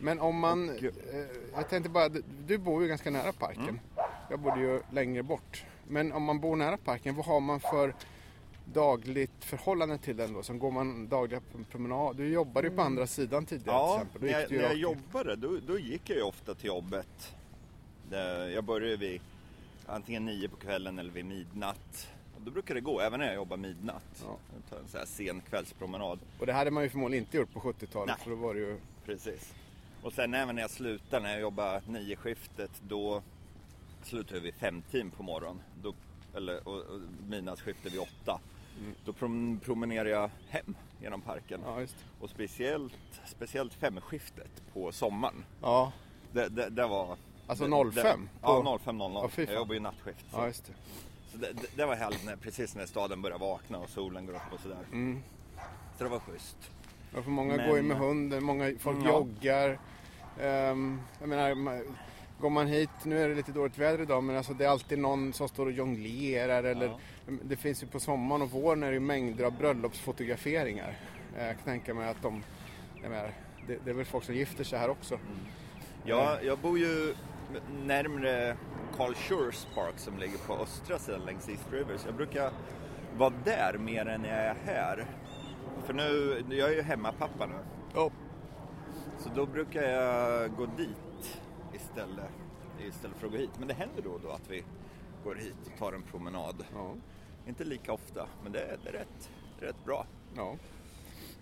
men 0.00 0.20
om 0.20 0.38
man, 0.38 0.68
Och- 0.70 0.74
eh, 0.84 1.26
jag 1.54 1.68
tänkte 1.68 1.90
bara, 1.90 2.08
du- 2.08 2.24
du 2.46 2.58
bor 2.58 2.82
ju 2.82 2.88
ganska 2.88 3.10
nära 3.10 3.32
parken. 3.32 3.62
Mm. 3.62 3.78
Jag 4.30 4.40
bodde 4.40 4.60
ju 4.60 4.80
längre 4.92 5.22
bort. 5.22 5.64
Men 5.88 6.12
om 6.12 6.22
man 6.22 6.40
bor 6.40 6.56
nära 6.56 6.76
parken, 6.76 7.14
vad 7.16 7.26
har 7.26 7.40
man 7.40 7.60
för 7.60 7.94
dagligt 8.72 9.44
förhållande 9.44 9.98
till 9.98 10.16
den 10.16 10.32
då? 10.32 10.42
Som 10.42 10.58
går 10.58 10.70
man 10.70 11.08
dagliga 11.08 11.40
p- 11.40 11.58
promenad? 11.70 12.16
Du 12.16 12.28
jobbade 12.28 12.68
ju 12.68 12.74
på 12.76 12.82
andra 12.82 13.06
sidan 13.06 13.46
tidigare 13.46 13.64
till 13.64 13.72
Ja, 13.72 13.94
exempel. 13.96 14.20
Då 14.20 14.26
när 14.26 14.40
jag, 14.40 14.50
när 14.50 14.62
jag 14.62 14.76
jobbade 14.76 15.36
då, 15.36 15.58
då 15.66 15.78
gick 15.78 16.10
jag 16.10 16.16
ju 16.16 16.22
ofta 16.22 16.54
till 16.54 16.66
jobbet. 16.66 17.34
Det- 18.10 18.50
Jag 18.52 18.64
började 18.64 18.96
vid 18.96 19.20
antingen 19.86 20.24
nio 20.24 20.48
på 20.48 20.56
kvällen 20.56 20.98
eller 20.98 21.10
vid 21.10 21.24
midnatt. 21.24 22.08
Och 22.36 22.42
då 22.42 22.50
brukar 22.50 22.74
det 22.74 22.80
gå, 22.80 23.00
även 23.00 23.20
när 23.20 23.26
jag 23.26 23.34
jobbar 23.34 23.56
midnatt. 23.56 24.22
Ja. 24.26 24.36
Jag 24.54 24.70
tar 24.70 24.76
en 24.84 24.88
så 24.88 24.98
här 24.98 25.06
sen 25.06 25.40
kvällspromenad. 25.50 26.18
Och 26.40 26.46
det 26.46 26.52
hade 26.52 26.70
man 26.70 26.82
ju 26.82 26.88
förmodligen 26.88 27.24
inte 27.24 27.36
gjort 27.36 27.52
på 27.52 27.60
70-talet. 27.60 28.06
Nej. 28.16 28.24
För 28.24 28.30
då 28.30 28.36
var 28.36 28.54
det 28.54 28.60
ju... 28.60 28.76
Precis. 29.06 29.54
Och 30.02 30.12
sen 30.12 30.34
även 30.34 30.54
när 30.54 30.62
jag 30.62 30.70
slutar, 30.70 31.20
när 31.20 31.30
jag 31.32 31.40
jobbar 31.40 31.82
nio 31.88 32.16
skiftet 32.16 32.70
då 32.88 33.22
slutar 34.02 34.34
jag 34.36 34.42
vid 34.42 34.54
femtiden 34.54 35.10
på 35.10 35.22
morgonen. 35.22 35.62
Då, 35.82 35.94
eller 36.36 36.68
och, 36.68 36.74
och 36.80 37.00
midnattsskiftet 37.28 37.92
vid 37.92 38.00
åtta. 38.00 38.40
Då 39.04 39.12
prom, 39.12 39.60
promenerar 39.64 40.08
jag 40.08 40.30
hem 40.48 40.74
genom 41.00 41.20
parken. 41.20 41.60
Ja. 41.66 41.86
Och 42.20 42.30
speciellt, 42.30 42.92
speciellt 43.26 43.74
femskiftet 43.74 44.62
på 44.72 44.92
sommaren. 44.92 45.44
Ja, 45.62 45.92
Det, 46.32 46.48
det, 46.48 46.68
det 46.70 46.86
var... 46.86 47.16
Alltså 47.46 47.66
det, 47.66 47.92
05 47.92 47.94
Det, 47.94 48.28
ja, 48.42 48.62
på- 48.62 48.90
05.00. 48.90 49.10
Ja, 49.14 49.28
fy 49.28 49.46
fan. 49.46 49.54
jag 49.54 49.60
jobbar 49.60 49.74
ju 49.74 49.80
nattskift. 49.80 50.24
Så, 50.30 50.36
ja 50.38 50.46
det. 50.46 50.52
så 51.32 51.38
det, 51.76 51.86
var 51.86 51.94
härligt 51.96 52.24
när, 52.24 52.36
precis 52.36 52.74
när 52.76 52.86
staden 52.86 53.22
börjar 53.22 53.38
vakna 53.38 53.78
och 53.78 53.88
solen 53.88 54.26
går 54.26 54.34
upp 54.34 54.52
och 54.52 54.60
sådär. 54.60 54.78
Mm. 54.92 55.22
Så 55.98 56.04
det 56.04 56.10
var 56.10 56.18
schysst. 56.18 56.56
Ja, 57.14 57.22
för 57.22 57.30
många 57.30 57.56
Men- 57.56 57.68
går 57.68 57.76
ju 57.76 57.82
med 57.82 57.96
hund, 57.96 58.42
många 58.42 58.72
folk 58.78 58.96
Mm, 58.96 59.08
joggar. 59.08 59.78
Ehm, 60.40 61.00
jag 61.20 61.28
menar, 61.28 61.82
går 62.40 62.50
man 62.50 62.66
hit, 62.66 62.90
nu 63.04 63.18
är 63.22 63.28
det 63.28 63.34
lite 63.34 63.52
dåligt 63.52 63.78
väder 63.78 64.02
idag, 64.02 64.24
men 64.24 64.36
alltså 64.36 64.54
det 64.54 64.64
är 64.64 64.68
alltid 64.68 64.98
någon 64.98 65.32
som 65.32 65.48
står 65.48 65.66
och 65.66 65.72
jonglerar. 65.72 66.64
Eller, 66.64 66.86
Ja. 66.86 66.98
Det 67.26 67.56
finns 67.56 67.82
ju 67.82 67.86
på 67.86 68.00
sommaren 68.00 68.42
och 68.42 68.50
våren 68.50 68.82
är 68.82 68.86
det 68.86 68.94
ju 68.94 69.00
mängder 69.00 69.44
av 69.44 69.52
bröllopsfotograferingar. 69.58 70.98
Eh, 71.36 71.46
Jag 71.46 71.54
kan 71.56 71.64
tänka 71.64 71.94
mig 71.94 72.08
att 72.08 72.22
de, 72.22 72.42
menar, 73.02 73.30
det, 73.66 73.78
det 73.84 73.90
är 73.90 73.94
väl 73.94 74.04
folk 74.04 74.24
som 74.24 74.34
gifter 74.34 74.64
sig 74.64 74.78
här 74.78 74.90
också. 74.90 75.18
Ja, 76.04 76.38
jag 76.42 76.58
bor 76.58 76.78
ju 76.78 77.14
närmre 77.84 78.56
Carl 78.96 79.14
Schurz 79.14 79.66
Park 79.74 79.94
som 79.96 80.18
ligger 80.18 80.38
på 80.38 80.54
östra 80.54 80.98
sidan 80.98 81.20
längs 81.26 81.48
East 81.48 81.72
River. 81.72 81.96
Så 81.96 82.08
jag 82.08 82.14
brukar 82.14 82.50
vara 83.16 83.32
där 83.44 83.78
mer 83.78 84.06
än 84.06 84.24
jag 84.24 84.38
är 84.38 84.56
här. 84.64 85.06
För 85.86 85.94
nu, 85.94 86.42
jag 86.50 86.68
är 86.70 86.74
ju 86.74 86.82
hemmapappa 86.82 87.46
nu. 87.46 87.54
Ja. 87.94 88.10
Så 89.18 89.28
då 89.34 89.46
brukar 89.46 89.82
jag 89.82 90.56
gå 90.56 90.66
dit 90.66 91.38
istället, 91.74 92.30
istället 92.88 93.16
för 93.16 93.26
att 93.26 93.32
gå 93.32 93.38
hit. 93.38 93.50
Men 93.58 93.68
det 93.68 93.74
händer 93.74 94.02
då 94.02 94.10
och 94.10 94.20
då 94.20 94.30
att 94.30 94.50
vi 94.50 94.64
går 95.24 95.34
hit 95.34 95.54
och 95.72 95.78
tar 95.78 95.92
en 95.92 96.02
promenad. 96.02 96.64
Ja. 96.74 96.94
Inte 97.46 97.64
lika 97.64 97.92
ofta, 97.92 98.26
men 98.42 98.52
det 98.52 98.60
är, 98.60 98.78
det 98.84 98.88
är, 98.88 98.92
rätt, 98.92 99.30
det 99.58 99.64
är 99.64 99.68
rätt 99.68 99.84
bra. 99.84 100.06
ja. 100.36 100.56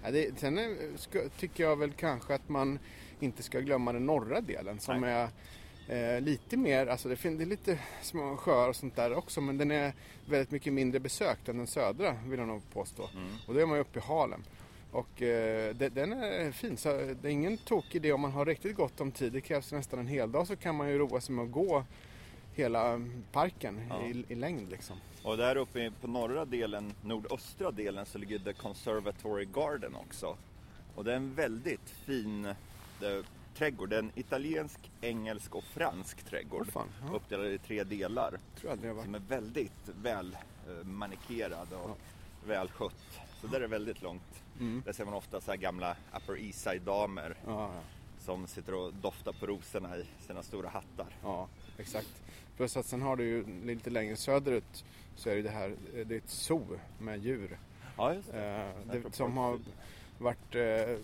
Ja, 0.03 0.11
det, 0.11 0.39
sen 0.39 0.59
är, 0.59 0.97
ska, 0.97 1.29
tycker 1.29 1.65
jag 1.65 1.77
väl 1.77 1.93
kanske 1.93 2.35
att 2.35 2.49
man 2.49 2.79
inte 3.21 3.43
ska 3.43 3.61
glömma 3.61 3.93
den 3.93 4.07
norra 4.07 4.41
delen 4.41 4.81
som 4.81 5.05
är 5.05 5.29
eh, 5.89 6.21
lite 6.21 6.57
mer, 6.57 6.87
alltså 6.87 7.09
det 7.09 7.23
det 7.23 7.45
är 7.45 7.47
lite 7.47 7.79
små 8.03 8.37
sjöar 8.37 8.69
och 8.69 8.77
sånt 8.77 8.97
där 8.97 9.15
också 9.15 9.41
men 9.41 9.59
den 9.59 9.71
är 9.71 9.93
väldigt 10.29 10.51
mycket 10.51 10.73
mindre 10.73 11.01
besökt 11.01 11.49
än 11.49 11.57
den 11.57 11.67
södra 11.67 12.17
vill 12.27 12.39
jag 12.39 12.49
nog 12.49 12.63
påstå. 12.73 13.03
Och 13.47 13.55
då 13.55 13.61
är 13.61 13.67
man 13.67 13.77
ju 13.77 13.81
uppe 13.81 13.99
i 13.99 14.03
Harlem. 14.03 14.43
Och 14.93 15.23
eh, 15.23 15.75
det, 15.75 15.89
den 15.89 16.13
är 16.13 16.53
fin, 16.53 16.77
så 16.77 16.89
det 16.89 17.29
är 17.29 17.33
ingen 17.33 17.59
tokig 17.59 17.97
idé 17.97 18.13
om 18.13 18.21
man 18.21 18.33
har 18.33 18.47
riktigt 18.47 18.77
gott 18.77 19.01
om 19.01 19.13
tid. 19.13 19.33
Det 19.33 19.41
krävs 19.41 19.73
nästan 19.73 19.99
en 19.99 20.07
hel 20.07 20.33
dag 20.33 20.47
så 20.47 20.57
kan 20.57 20.75
man 20.75 20.89
ju 20.89 20.99
roa 20.99 21.21
sig 21.21 21.35
med 21.35 21.45
att 21.45 21.51
gå 21.51 21.85
hela 22.55 23.01
parken 23.33 23.81
Ja. 23.89 24.03
i, 24.03 24.25
i 24.29 24.35
längd 24.35 24.71
liksom. 24.71 24.97
Och 25.23 25.37
där 25.37 25.57
uppe 25.57 25.91
på 26.01 26.07
norra 26.07 26.45
delen, 26.45 26.95
nordöstra 27.03 27.71
delen, 27.71 28.07
så 28.07 28.19
ligger 28.19 28.39
The 28.39 28.53
Conservatory 28.53 29.45
Garden 29.45 29.95
också. 29.95 30.37
Och 30.95 31.05
det 31.05 31.13
är 31.13 31.17
en 31.17 31.35
väldigt 31.35 31.91
fin 31.91 32.55
det, 33.01 33.23
trädgård. 33.55 33.89
Det 33.91 33.97
är 33.97 33.99
en 33.99 34.13
italiensk, 34.15 34.91
engelsk 35.01 35.55
och 35.55 35.65
fransk 35.65 36.23
trädgård. 36.23 36.65
Åh, 36.67 36.73
fan, 36.73 36.89
ja. 37.09 37.17
Uppdelad 37.17 37.47
i 37.47 37.59
tre 37.59 37.85
delar. 37.85 38.39
Tror 38.61 38.79
jag. 38.83 39.03
Som 39.05 39.15
är 39.15 39.19
väldigt 39.19 39.89
väl 40.03 40.37
eh, 40.69 40.85
manikerad 40.87 41.69
och 41.73 41.99
väl 42.47 42.69
skött. 42.69 43.21
Så 43.41 43.47
där 43.47 43.57
är 43.57 43.61
det 43.61 43.67
väldigt 43.67 44.03
långt. 44.03 44.43
Mm. 44.61 44.83
Där 44.87 44.93
ser 44.93 45.05
man 45.05 45.15
ofta 45.15 45.41
så 45.41 45.51
här 45.51 45.59
gamla 45.59 45.97
Upper 46.17 46.39
East 46.47 46.59
Side-damer 46.61 47.37
Ja, 47.47 47.51
ja. 47.75 47.81
som 48.19 48.47
sitter 48.47 48.75
och 48.75 48.93
doftar 48.95 49.33
på 49.33 49.47
rosorna 49.47 49.97
i 49.97 50.05
sina 50.27 50.43
stora 50.43 50.69
hattar. 50.69 51.07
Ja, 51.23 51.49
exakt. 51.81 52.23
Plus 52.57 52.77
att 52.77 52.87
sen 52.87 53.03
har 53.03 53.17
du 53.17 53.25
ju 53.25 53.45
lite 53.65 53.91
längre 53.91 54.17
söderut 54.17 54.85
så 55.17 55.31
är 55.31 55.37
det 55.37 55.43
det 55.43 55.51
här, 55.51 55.75
det 56.07 56.15
är 56.15 56.19
ett 56.19 56.29
zoo 56.31 56.67
med 56.99 57.19
djur. 57.21 57.59
Ja, 57.97 58.15
just 58.15 58.29
Eh, 58.35 58.69
det, 58.93 59.03
som 59.13 59.37
har 59.37 59.59
varit, 60.19 60.55
eh, 60.55 60.97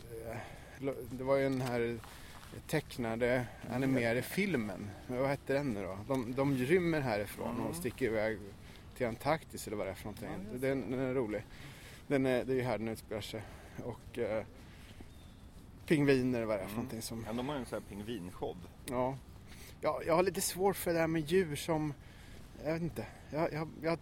det 1.11 1.25
var 1.25 1.37
ju 1.37 1.43
den 1.43 1.61
här 1.61 1.99
tecknade 2.67 3.47
animerade 3.71 4.23
filmen. 4.23 4.91
Men 5.09 5.19
vad 5.19 5.29
hette 5.29 5.53
den 5.53 5.73
nu 5.73 5.83
då? 5.83 5.99
De, 6.09 6.35
de 6.35 6.55
rymmer 6.57 7.01
härifrån 7.01 7.55
Mm. 7.55 7.67
och 7.67 7.77
sticker 7.77 8.07
iväg 8.07 8.39
till 8.97 9.07
Antarktis 9.07 9.67
eller 9.67 9.77
vad 9.77 9.87
det 9.87 9.91
är 9.91 9.95
för 9.95 10.05
någonting. 10.05 10.61
den, 10.61 10.91
den 10.91 11.01
är 11.01 11.15
rolig. 11.15 11.43
Den 12.07 12.27
är, 12.27 12.45
det 12.45 12.53
är 12.53 12.57
ju 12.57 12.63
här 12.63 12.79
den 12.79 12.89
utspelar 12.89 13.21
sig. 13.21 13.43
Och 13.85 14.19
eh, 14.19 14.45
pingviner 15.87 16.43
vad 16.45 16.59
det 16.59 16.63
är 16.63 16.67
för 16.67 16.73
Mm. 16.73 16.77
någonting 16.77 17.03
som 17.03 17.25
Ja, 17.27 17.33
de 17.33 17.49
har 17.49 17.55
ju 17.57 17.61
en 17.61 17.67
sån 17.67 17.83
här 17.83 17.89
pingvinshow. 17.97 18.57
Ja. 18.91 19.17
Ja, 19.87 20.01
jag 20.07 20.15
har 20.15 20.23
lite 20.23 20.41
svårt 20.41 20.77
för 20.77 20.93
det 20.93 20.99
här 20.99 21.07
med 21.07 21.23
djur 21.23 21.57
som, 21.57 21.95
jag 22.65 22.73
vet 22.73 22.83
inte, 22.83 23.07
jag, 23.31 23.53
jag, 23.53 23.69
jag 23.83 23.99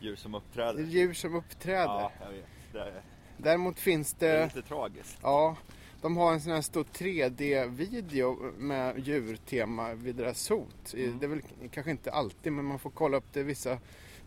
Djur 0.00 0.16
som 0.16 0.34
uppträder. 0.34 0.82
djur 0.82 1.12
som 1.14 1.34
uppträder. 1.34 1.84
Ja, 1.84 2.12
jag 2.20 2.30
vet. 2.30 2.44
Det 2.72 2.78
är, 2.80 3.02
Däremot 3.36 3.78
finns 3.80 4.14
det 4.14 4.28
är 4.28 4.38
det, 4.38 4.44
lite 4.44 4.62
tragiskt. 4.68 5.18
ja, 5.22 5.56
de 6.00 6.16
har 6.16 6.32
en 6.32 6.40
sån 6.40 6.52
här 6.52 6.60
stor 6.60 6.84
3D-video 6.84 8.52
med 8.58 8.98
djurtema 8.98 9.94
vid 9.94 10.16
deras 10.16 10.40
sot. 10.40 10.94
Mm. 10.94 11.18
Det 11.18 11.26
är 11.26 11.28
väl 11.28 11.42
kanske 11.70 11.90
inte 11.90 12.12
alltid, 12.12 12.52
men 12.52 12.64
man 12.64 12.78
får 12.78 12.90
kolla 12.90 13.16
upp 13.16 13.32
det 13.32 13.42
vissa 13.42 13.78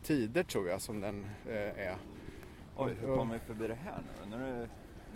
tider 0.03 0.43
tror 0.43 0.67
jag 0.69 0.81
som 0.81 1.01
den 1.01 1.25
eh, 1.50 1.55
är. 1.55 1.95
Oj, 2.77 2.93
hur 3.01 3.15
kommer 3.15 3.33
vi 3.33 3.39
förbi 3.39 3.67
det 3.67 3.77
här 3.83 4.01
nu? 4.23 4.38
Nu 4.38 4.47
är 4.47 4.59
det 4.59 4.69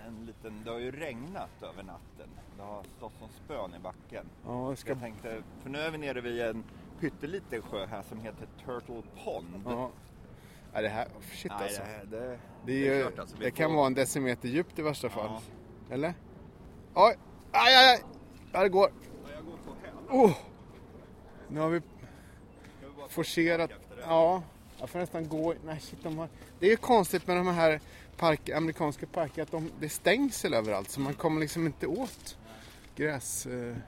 en 0.07 0.25
liten, 0.25 0.61
det 0.65 0.71
har 0.71 0.79
ju 0.79 0.91
regnat 0.91 1.63
över 1.63 1.83
natten. 1.83 2.29
Det 2.57 2.63
har 2.63 2.83
stått 2.97 3.13
som 3.19 3.27
spön 3.45 3.75
i 3.75 3.79
backen. 3.79 4.25
Ja, 4.45 4.69
Så 4.69 4.75
ska, 4.75 4.89
jag 4.91 4.99
tänkte, 4.99 5.43
för 5.63 5.69
nu 5.69 5.79
är 5.79 5.91
vi 5.91 5.97
nere 5.97 6.21
vid 6.21 6.41
en 6.41 6.63
pytteliten 6.99 7.61
sjö 7.61 7.85
här 7.85 8.01
som 8.01 8.19
heter 8.19 8.47
Turtle 8.65 9.03
Pond. 9.23 9.63
ja. 9.65 9.89
Ja, 10.73 10.81
det 10.81 10.89
här, 10.89 11.07
shit 11.33 11.51
Nej, 11.59 11.63
alltså. 11.63 11.81
det, 12.09 12.17
det, 12.17 12.39
Det, 12.65 12.87
är 12.87 12.95
ju, 12.95 13.03
kört, 13.03 13.19
alltså. 13.19 13.37
Det 13.39 13.51
kan 13.51 13.73
vara 13.73 13.87
en 13.87 13.93
decimeter 13.93 14.47
djupt 14.49 14.79
i 14.79 14.81
värsta 14.81 15.09
fall. 15.09 15.29
Ja. 15.89 15.93
Eller? 15.93 16.13
Oj! 16.93 17.15
Aj, 17.51 17.75
aj, 17.75 17.89
aj! 17.93 18.03
Ja, 18.51 18.63
det 18.63 18.69
går. 18.69 18.91
Jag 19.35 19.45
på. 20.09 20.17
Oh! 20.17 20.31
Nu 21.47 21.59
har 21.59 21.69
vi 21.69 21.81
forcerat. 23.09 23.71
Ja, 24.01 24.43
jag 24.79 24.89
får 24.89 24.99
nästan 24.99 25.29
gå. 25.29 25.53
Nej, 25.65 25.79
shit, 25.79 26.03
de 26.03 26.17
har... 26.17 26.29
Det 26.59 26.65
är 26.65 26.69
ju 26.69 26.77
konstigt 26.77 27.27
med 27.27 27.37
de 27.37 27.47
här 27.47 27.81
park, 28.17 28.49
amerikanska 28.49 29.05
parkerna 29.05 29.43
att 29.43 29.51
de, 29.51 29.71
det 29.79 29.85
är 29.85 29.89
stängsel 29.89 30.53
överallt 30.53 30.89
så 30.89 30.99
man 30.99 31.13
kommer 31.13 31.41
liksom 31.41 31.65
inte 31.65 31.87
åt 31.87 32.37
gräsmattan. 32.95 33.83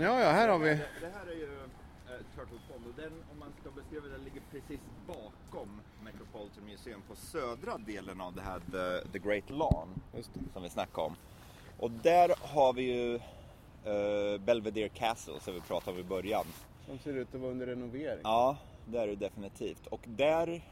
Eh, 0.00 0.02
ja, 0.02 0.20
ja, 0.20 0.30
här 0.30 0.48
har 0.48 0.58
vi. 0.58 0.68
Det, 0.68 0.88
det 1.00 1.12
här 1.14 1.26
är 1.26 1.36
ju 1.36 1.44
eh, 1.44 2.20
Turtle 2.34 2.58
Pond 2.72 2.86
och 2.86 3.02
den, 3.02 3.12
om 3.32 3.38
man 3.38 3.48
ska 3.60 3.70
beskriva 3.70 4.06
den, 4.06 4.24
ligger 4.24 4.42
precis 4.50 4.80
bakom 5.06 5.80
Metropolitan 6.04 6.64
Museum 6.64 7.02
på 7.08 7.16
södra 7.16 7.78
delen 7.78 8.20
av 8.20 8.34
det 8.34 8.42
här 8.42 8.58
The, 8.58 9.08
the 9.12 9.18
Great 9.18 9.50
Lawn 9.50 9.88
som 10.52 10.62
vi 10.62 10.70
snackade 10.70 11.06
om. 11.06 11.16
Och 11.78 11.90
där 11.90 12.34
har 12.40 12.72
vi 12.72 12.82
ju 12.82 13.14
eh, 13.84 14.40
Belvedere 14.40 14.88
Castle 14.88 15.40
som 15.40 15.54
vi 15.54 15.60
pratade 15.60 15.96
om 15.96 16.00
i 16.00 16.08
början. 16.08 16.46
De 16.86 16.98
ser 16.98 17.16
ut 17.16 17.34
att 17.34 17.40
vara 17.40 17.50
under 17.50 17.66
renovering. 17.66 18.20
Ja, 18.22 18.56
det 18.86 18.98
är 18.98 19.06
det 19.06 19.16
definitivt. 19.16 19.86
Och 19.86 20.00
där, 20.04 20.62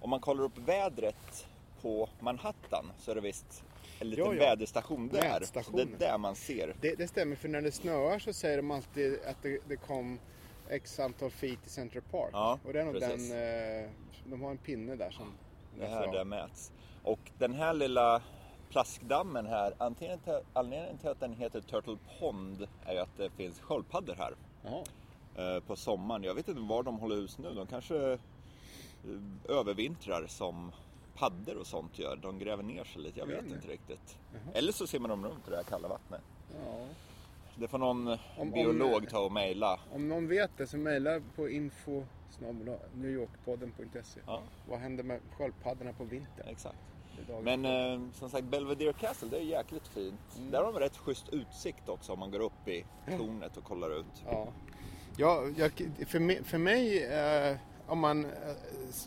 om 0.00 0.10
man 0.10 0.20
kollar 0.20 0.44
upp 0.44 0.58
vädret 0.58 1.46
på 1.82 2.08
Manhattan 2.20 2.92
så 2.98 3.10
är 3.10 3.14
det 3.14 3.20
visst 3.20 3.64
en 4.00 4.10
liten 4.10 4.24
Ja, 4.24 4.34
ja. 4.34 4.40
väderstation 4.40 5.08
där. 5.08 5.22
Så 5.32 5.38
Mätstation. 5.40 5.76
det 5.76 5.82
är 5.82 6.10
där 6.10 6.18
man 6.18 6.34
ser. 6.34 6.74
Det, 6.80 6.94
det 6.94 7.08
stämmer, 7.08 7.36
för 7.36 7.48
när 7.48 7.62
det 7.62 7.72
snöar 7.72 8.18
så 8.18 8.32
säger 8.32 8.56
de 8.56 8.70
alltid 8.70 9.18
att 9.26 9.42
det, 9.42 9.58
det 9.68 9.76
kom 9.76 10.18
x 10.68 11.00
antal 11.00 11.30
feet 11.30 11.66
i 11.66 11.70
Central 11.70 12.02
Park. 12.10 12.30
Ja, 12.32 12.58
och 12.64 12.72
det 12.72 12.80
är 12.80 12.84
nog 12.84 12.94
precis. 12.94 13.30
den, 13.30 13.84
eh, 13.84 13.90
de 14.26 14.42
har 14.42 14.50
en 14.50 14.58
pinne 14.58 14.96
där 14.96 15.10
som 15.10 15.32
Det 15.78 15.86
här 15.86 16.12
där 16.12 16.24
mäts. 16.24 16.72
Och 17.02 17.18
den 17.38 17.54
här 17.54 17.74
lilla 17.74 18.22
plaskdammen 18.70 19.46
här, 19.46 19.74
anledningen 20.54 20.98
till, 20.98 21.08
att 21.10 21.20
den 21.20 21.32
heter 21.32 21.60
Turtle 21.60 21.96
Pond 22.20 22.68
är 22.86 22.92
ju 22.92 22.98
att 22.98 23.16
det 23.16 23.30
finns 23.30 23.60
sköldpaddor 23.60 24.14
här 24.14 24.34
Jaha. 24.64 24.84
eh, 25.56 25.60
på 25.62 25.76
sommaren. 25.76 26.22
Jag 26.22 26.34
vet 26.34 26.48
inte 26.48 26.60
var 26.60 26.82
de 26.82 26.98
håller 26.98 27.16
hus 27.16 27.38
nu. 27.38 27.54
De 27.54 27.66
kanske 27.66 28.18
övervintrar 29.48 30.26
som 30.26 30.72
paddor 31.14 31.56
och 31.56 31.66
sånt 31.66 31.98
gör. 31.98 32.16
De 32.22 32.38
gräver 32.38 32.62
ner 32.62 32.84
sig 32.84 33.02
lite, 33.02 33.18
jag 33.18 33.26
vet 33.26 33.48
de? 33.48 33.54
inte 33.54 33.68
riktigt. 33.68 34.16
Jaha. 34.32 34.40
Eller 34.54 34.72
så 34.72 34.86
simmar 34.86 35.08
de 35.08 35.24
runt 35.26 35.48
i 35.48 35.50
det 35.50 35.56
här 35.56 35.64
kalla 35.64 35.88
vattnet. 35.88 36.20
Ja. 36.66 36.84
Det 37.58 37.68
får 37.68 37.78
någon 37.78 38.08
Om- 38.08 38.18
om- 38.36 38.50
biolog 38.50 39.08
ta 39.08 39.18
och 39.20 39.32
mejla. 39.32 39.80
Om 39.92 40.08
någon 40.08 40.28
vet 40.28 40.50
det 40.56 40.66
så 40.66 40.76
mejla 40.76 41.20
på 41.36 41.48
info 41.48 42.02
newyorkpodden.se. 42.94 44.20
Ja, 44.26 44.40
Vad 44.68 44.78
händer 44.78 45.04
med 45.04 45.20
sköldpaddorna 45.38 45.92
på 45.92 46.04
vintern? 46.04 46.48
exakt. 46.48 46.76
Men 47.42 47.64
eh, 47.64 48.00
som 48.12 48.30
sagt, 48.30 48.44
Belvedere 48.44 48.92
Castle, 48.92 49.28
det 49.28 49.36
är 49.36 49.40
jäkligt 49.42 49.88
fint. 49.88 50.20
Mm. 50.38 50.50
Där 50.50 50.62
har 50.64 50.72
de 50.72 50.78
rätt 50.80 50.96
schysst 50.96 51.28
utsikt 51.28 51.88
också 51.88 52.12
om 52.12 52.18
man 52.18 52.30
går 52.30 52.40
upp 52.40 52.68
i 52.68 52.84
tornet 53.18 53.56
och 53.56 53.64
kollar 53.64 54.00
ut. 54.00 54.06
Ja. 54.26 54.48
Ja, 55.16 55.42
jag, 55.56 55.72
för 56.06 56.18
mig, 56.18 56.44
för 56.44 56.58
mig 56.58 57.04
eh, 57.04 57.56
om 57.86 57.98
man, 57.98 58.24
eh, 58.24 58.30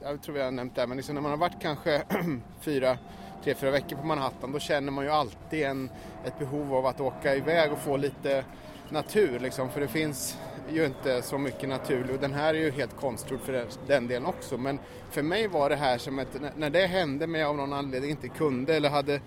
jag 0.04 0.22
tror 0.22 0.36
vi 0.36 0.42
har 0.42 0.52
nämnt 0.52 0.76
det, 0.76 0.82
här, 0.82 0.88
men 0.88 0.98
liksom 0.98 1.16
när 1.16 1.22
man 1.22 1.32
har 1.32 1.38
varit 1.38 1.62
kanske 1.62 2.04
fyra, 2.62 2.98
tre, 3.44 3.56
fyra 3.56 3.72
veckor 3.72 3.96
på 3.96 4.06
Manhattan 4.06 4.52
då 4.52 4.60
känner 4.60 4.92
man 4.92 5.06
ju 5.06 5.12
alltid 5.12 5.64
en, 5.64 5.90
ett 6.26 6.40
behov 6.40 6.76
av 6.76 6.86
att 6.86 7.00
åka 7.02 7.36
iväg 7.36 7.72
och 7.72 7.80
få 7.80 7.98
lite 7.98 8.46
natur 8.90 9.40
liksom. 9.40 9.70
För 9.70 9.82
det 9.82 9.88
finns 9.88 10.38
ju 10.72 10.86
inte 10.86 11.22
så 11.22 11.38
mycket 11.38 11.70
natur 11.70 12.12
och 12.14 12.20
den 12.20 12.34
här 12.34 12.54
är 12.54 12.60
ju 12.60 12.72
helt 12.72 12.96
konstgjord 13.00 13.40
för 13.42 13.68
den 13.88 14.08
delen 14.08 14.26
också. 14.26 14.58
Men 14.58 14.80
för 15.12 15.22
mig 15.22 15.48
var 15.48 15.70
det 15.70 15.76
här 15.76 15.98
som 15.98 16.20
ett, 16.20 16.38
när- 16.56 16.70
det 16.70 16.86
hände 16.86 17.28
men 17.28 17.42
jag 17.42 17.50
av 17.50 17.56
någon 17.58 17.74
anledning 17.74 18.12
inte 18.12 18.28
kunde 18.30 18.76
eller 18.76 18.90
hade, 18.90 19.22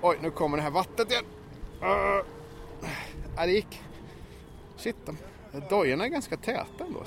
oj 0.00 0.18
nu 0.22 0.30
kommer 0.30 0.56
det 0.56 0.62
här 0.62 0.70
vattnet 0.70 1.10
igen. 1.10 1.24
Uh, 1.82 2.24
ja, 3.36 3.46
det 3.46 3.52
gick. 3.52 3.82
Shit, 4.76 4.96
dojorna 5.70 6.04
är 6.04 6.08
ganska 6.08 6.36
täta 6.36 6.84
ändå. 6.84 7.04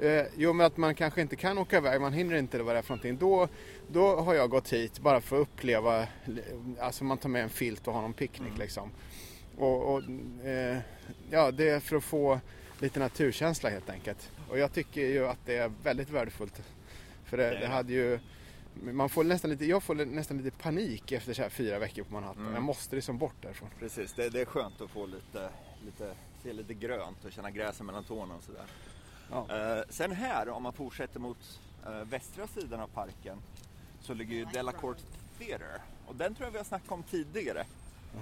Eh, 0.00 0.26
jo, 0.36 0.52
men 0.52 0.66
att 0.66 0.76
man 0.76 0.94
kanske 0.94 1.20
inte 1.20 1.36
kan 1.36 1.58
åka 1.58 1.76
iväg, 1.76 2.00
man 2.00 2.12
hinner 2.12 2.36
inte 2.36 2.56
eller 2.56 2.64
vad 2.64 2.74
det 2.74 2.78
är 2.78 2.82
för 2.82 2.90
någonting. 2.90 3.18
Då, 3.18 3.48
då 3.88 4.16
har 4.16 4.34
jag 4.34 4.50
gått 4.50 4.72
hit 4.72 5.00
bara 5.00 5.20
för 5.20 5.36
att 5.36 5.42
uppleva, 5.42 6.06
alltså 6.80 7.04
man 7.04 7.18
tar 7.18 7.28
med 7.28 7.42
en 7.42 7.48
filt 7.48 7.88
och 7.88 7.94
har 7.94 8.02
någon 8.02 8.12
picknick 8.12 8.58
liksom. 8.58 8.90
Och, 9.56 9.94
och 9.94 10.02
eh, 10.46 10.78
ja, 11.30 11.50
det 11.50 11.68
är 11.68 11.80
för 11.80 11.96
att 11.96 12.04
få 12.04 12.40
lite 12.78 13.00
naturkänsla 13.00 13.70
helt 13.70 13.90
enkelt. 13.90 14.30
Och 14.50 14.58
jag 14.58 14.72
tycker 14.72 15.00
ju 15.00 15.26
att 15.26 15.38
det 15.46 15.56
är 15.56 15.72
väldigt 15.82 16.10
värdefullt. 16.10 16.62
För 17.24 17.36
det 17.36 17.58
det. 17.60 17.66
hade 17.66 17.92
ju, 17.92 18.18
man 18.74 19.08
får 19.08 19.24
nästan 19.24 19.50
lite, 19.50 19.64
jag 19.64 19.82
får 19.82 19.94
nästan 19.94 20.38
lite 20.38 20.56
panik 20.58 21.12
efter 21.12 21.34
så 21.34 21.42
här 21.42 21.48
fyra 21.48 21.78
veckor 21.78 22.02
på 22.04 22.12
Manhattan. 22.12 22.42
Mm. 22.42 22.54
Jag 22.54 22.62
måste 22.62 22.96
liksom 22.96 23.18
bort 23.18 23.42
därifrån. 23.42 23.68
Precis, 23.78 24.12
det, 24.12 24.30
det 24.30 24.40
är 24.40 24.44
skönt 24.44 24.80
att 24.80 24.90
få 24.90 25.06
lite, 25.06 25.50
lite, 25.84 26.14
se 26.42 26.52
lite 26.52 26.74
grönt 26.74 27.24
och 27.24 27.32
känna 27.32 27.50
gräset 27.50 27.86
mellan 27.86 28.04
tårna 28.04 28.34
och 28.34 28.42
sådär. 28.42 28.64
Ja. 29.30 29.46
Eh, 29.56 29.82
sen 29.88 30.12
här, 30.12 30.48
om 30.48 30.62
man 30.62 30.72
fortsätter 30.72 31.20
mot 31.20 31.60
eh, 31.86 31.90
västra 31.92 32.46
sidan 32.46 32.80
av 32.80 32.86
parken, 32.88 33.38
så 34.00 34.14
ligger 34.14 34.36
ju 34.36 34.44
Delacorte 34.44 35.02
Theatre. 35.38 35.80
Och 36.06 36.14
den 36.16 36.34
tror 36.34 36.46
jag 36.46 36.52
vi 36.52 36.58
har 36.58 36.64
snackat 36.64 36.92
om 36.92 37.02
tidigare. 37.02 37.64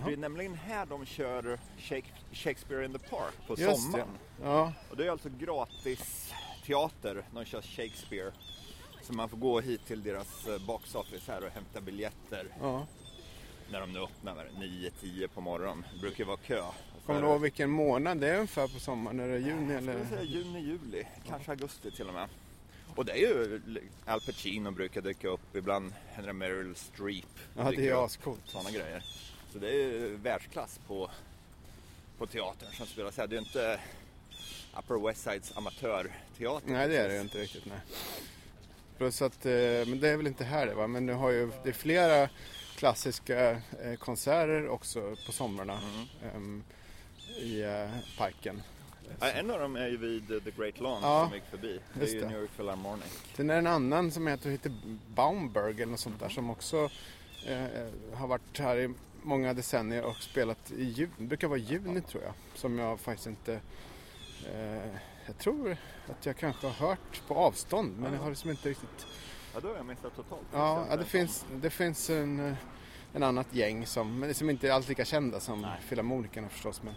För 0.03 0.07
det 0.07 0.13
är 0.13 0.17
nämligen 0.17 0.55
här 0.55 0.87
de 0.87 1.07
kör 1.07 1.59
Shake- 1.79 2.13
Shakespeare 2.33 2.85
in 2.85 2.93
the 2.93 2.99
Park 2.99 3.35
på 3.47 3.53
Just 3.59 3.61
det. 3.61 3.77
sommaren. 3.77 4.09
Ja, 4.43 4.73
Och 4.91 4.97
det 4.97 5.07
är 5.07 5.11
alltså 5.11 5.29
gratis 5.39 6.33
teater, 6.67 7.23
de 7.35 7.45
kör 7.45 7.63
Shakespeare. 7.63 8.33
Så 9.03 9.13
man 9.13 9.29
får 9.29 9.37
gå 9.37 9.61
hit 9.61 9.87
till 9.87 10.03
deras 10.03 10.47
eh, 10.47 10.67
box 10.67 10.95
office 10.95 11.33
här 11.33 11.45
och 11.45 11.51
hämta 11.51 11.81
biljetter 11.81 12.49
ja. 12.61 12.87
när 13.71 13.81
de 13.81 13.93
nu 13.93 14.01
öppnar 14.01 14.35
9-10 14.57 15.29
på 15.29 15.41
morgonen. 15.41 15.85
Det 15.95 16.01
brukar 16.01 16.25
vara 16.25 16.37
kö. 16.37 16.63
Kommer 17.07 17.23
du 17.23 17.27
ihåg 17.29 17.41
vilken 17.41 17.71
månad 17.71 18.19
det 18.19 18.29
är 18.29 18.35
ungefär 18.35 18.69
på 18.69 18.81
sommaren? 18.81 19.21
Är 19.21 19.29
det 19.29 19.39
juni 19.39 19.73
Jag 19.73 19.83
skulle 19.83 19.93
eller? 19.99 20.07
säga 20.07 20.23
juni, 20.23 20.61
juli, 20.61 21.05
kanske 21.29 21.51
augusti 21.51 21.91
till 21.91 22.09
och 22.09 22.15
med. 22.15 22.29
Och 22.97 23.05
det 23.05 23.13
är 23.13 23.17
ju 23.17 23.61
Al 24.07 24.21
Pacino 24.21 24.71
brukar 24.71 25.01
dyka 25.01 25.29
upp, 25.29 25.57
ibland 25.57 25.93
Henry 26.13 26.33
Meryl 26.33 26.75
Streep. 26.77 27.25
Ja, 27.57 27.71
det 27.77 27.89
är 27.89 28.05
ascoolt. 28.05 28.41
Sådana 28.47 28.71
grejer. 28.71 29.05
Så 29.53 29.59
det 29.59 29.69
är 29.69 29.73
ju 29.75 30.17
världsklass 30.17 30.81
på, 30.87 31.11
på 32.19 32.27
teatern 32.27 32.73
som 32.73 32.87
spelas 32.87 33.17
här. 33.17 33.27
Det 33.27 33.37
är 33.37 33.41
ju 33.41 33.47
inte 33.47 33.81
Upper 34.79 35.07
West 35.07 35.23
Sides 35.25 35.57
amatörteater. 35.57 36.71
Nej, 36.73 36.89
det 36.89 36.97
är 36.97 37.09
det 37.09 37.15
ju 37.15 37.21
inte 37.21 37.39
riktigt. 37.39 37.67
Nej. 37.67 37.79
Plus 38.99 39.23
att, 39.23 39.47
eh, 39.47 39.53
men 39.87 40.01
det 40.01 40.09
är 40.09 40.17
väl 40.17 40.27
inte 40.27 40.45
här 40.45 40.67
det 40.67 40.75
va? 40.75 40.87
Men 40.87 41.07
nu 41.07 41.13
har 41.13 41.31
ju, 41.31 41.51
det 41.63 41.69
är 41.69 41.73
flera 41.73 42.29
klassiska 42.77 43.51
eh, 43.83 43.95
konserter 43.99 44.69
också 44.69 45.17
på 45.27 45.33
somrarna 45.33 45.81
Mm. 46.23 46.35
ehm, 46.37 46.65
i 47.38 47.62
eh, 47.62 47.88
parken. 48.19 48.62
Ja, 49.21 49.31
en 49.31 49.50
av 49.50 49.61
dem 49.61 49.76
är 49.76 49.88
ju 49.88 49.97
vid 49.97 50.28
The 50.45 50.50
Great 50.50 50.81
Lawn 50.81 50.99
Ja, 51.02 51.23
som 51.23 51.31
vi 51.31 51.37
gick 51.37 51.47
förbi. 51.50 51.81
Det 51.95 52.05
är 52.05 52.14
ju 52.14 52.21
det. 52.21 52.28
New 52.28 52.40
York 52.40 52.50
Philharmonic. 52.57 53.23
Sen 53.35 53.50
är 53.50 53.55
det 53.55 53.59
en 53.59 53.66
annan 53.66 54.11
som 54.11 54.26
heter, 54.26 54.50
heter 54.50 54.73
Baumberg 55.14 55.75
eller 55.75 55.87
något 55.87 56.00
sånt 56.00 56.21
där 56.21 56.28
som 56.28 56.50
också 56.50 56.90
eh, 57.47 57.64
har 58.14 58.26
varit 58.26 58.59
här 58.59 58.76
i 58.76 58.95
många 59.23 59.55
decennier 59.55 60.02
och 60.05 60.16
spelat 60.16 60.71
i 60.71 60.85
juni, 60.85 61.12
det 61.19 61.25
brukar 61.25 61.49
vara 61.49 61.59
juni 61.59 62.00
tror 62.00 62.23
jag. 62.23 62.33
Som 62.55 62.78
jag 62.78 63.00
faktiskt 63.00 63.26
inte, 63.26 63.61
eh, 64.55 64.90
jag 65.26 65.38
tror 65.38 65.76
att 66.09 66.26
jag 66.26 66.37
kanske 66.37 66.66
har 66.66 66.88
hört 66.88 67.23
på 67.28 67.35
avstånd 67.35 67.99
men 67.99 68.12
jag 68.12 68.21
har 68.21 68.31
liksom 68.31 68.50
inte 68.50 68.69
riktigt 68.69 69.07
Ja, 69.55 69.61
då 69.61 69.69
har 69.69 69.76
jag 69.76 69.87
missat 69.87 70.16
totalt. 70.16 70.47
Ja, 70.52 70.87
ja 70.90 70.97
det, 70.97 71.05
finns, 71.05 71.45
det 71.55 71.71
finns 71.71 72.11
en, 72.11 72.40
eh, 72.40 72.55
en 73.17 73.23
annat 73.23 73.55
gäng 73.55 73.87
som, 73.87 74.19
men 74.19 74.35
som 74.35 74.51
inte 74.51 74.69
är 74.69 74.73
alls 74.73 74.89
lika 74.89 75.05
kända 75.05 75.41
som 75.41 75.63
Nej. 75.63 75.81
Filharmonikerna 75.81 76.49
förstås. 76.49 76.83
Men 76.83 76.95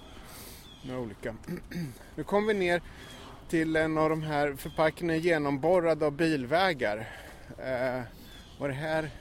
några 0.84 1.00
olika. 1.00 1.36
nu 2.16 2.24
kom 2.24 2.48
vi 2.48 2.54
ner 2.54 2.82
till 3.50 3.76
en 3.76 3.98
av 3.98 4.10
de 4.10 4.22
här, 4.22 4.54
för 4.54 4.70
parken 4.70 5.10
är 5.10 5.16
genomborrad 5.16 6.04
av 6.04 6.12
bilvägar. 6.12 6.98
Eh, 7.58 8.02
och 8.60 8.68
det 8.68 8.74
här, 8.74 9.12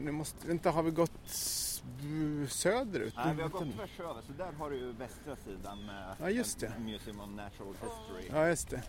nu 0.00 0.12
måste, 0.12 0.50
inte 0.50 0.70
har 0.70 0.82
vi 0.82 0.90
gått 0.90 1.28
söderut? 2.48 3.14
Nej, 3.16 3.34
vi 3.34 3.42
har 3.42 3.48
Vänta 3.48 3.64
gått 3.64 3.76
tvärs 3.76 4.00
över. 4.00 4.22
Så 4.22 4.32
där 4.32 4.52
har 4.52 4.70
du 4.70 4.76
ju 4.76 4.92
västra 4.92 5.36
sidan 5.36 5.86
med 5.86 6.16
Ja, 6.20 6.30
just 6.30 6.60
det. 6.60 6.72
Museum 6.78 7.20
of 7.20 7.30
Natural 7.30 7.74
History. 7.82 8.28
Ja, 8.30 8.48
just 8.48 8.70
det. 8.70 8.82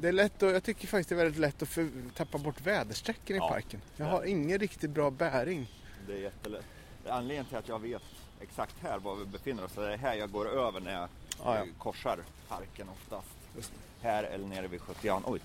Det 0.00 0.08
är 0.08 0.12
lätt 0.12 0.42
att, 0.42 0.52
jag 0.52 0.62
tycker 0.62 0.86
faktiskt 0.86 1.08
det 1.08 1.14
är 1.14 1.16
väldigt 1.16 1.40
lätt 1.40 1.62
att 1.62 1.68
för, 1.68 1.88
tappa 2.16 2.38
bort 2.38 2.60
väderstrecken 2.60 3.36
i 3.36 3.38
Ja. 3.38 3.48
parken. 3.48 3.80
Jag 3.96 4.06
har 4.06 4.24
ingen 4.24 4.58
riktigt 4.58 4.90
bra 4.90 5.10
bäring. 5.10 5.70
Det 6.06 6.12
är 6.12 6.18
jättelätt. 6.18 6.64
Anledningen 7.08 7.44
till 7.44 7.56
att 7.56 7.68
jag 7.68 7.78
vet 7.78 8.02
exakt 8.40 8.74
här 8.82 8.98
var 8.98 9.16
vi 9.16 9.24
befinner 9.24 9.64
oss, 9.64 9.72
det 9.72 9.92
är 9.92 9.96
här 9.98 10.14
jag 10.14 10.30
går 10.30 10.48
över 10.48 10.80
när 10.80 10.92
jag 10.92 11.08
Ja, 11.44 11.56
ja. 11.56 11.56
eh, 11.56 11.66
korsar 11.78 12.18
parken 12.48 12.88
oftast. 12.88 13.28
Just 13.56 13.72
Här 14.00 14.24
eller 14.24 14.46
nere 14.46 14.68
vid 14.68 14.80
72, 14.80 15.20
oj, 15.24 15.40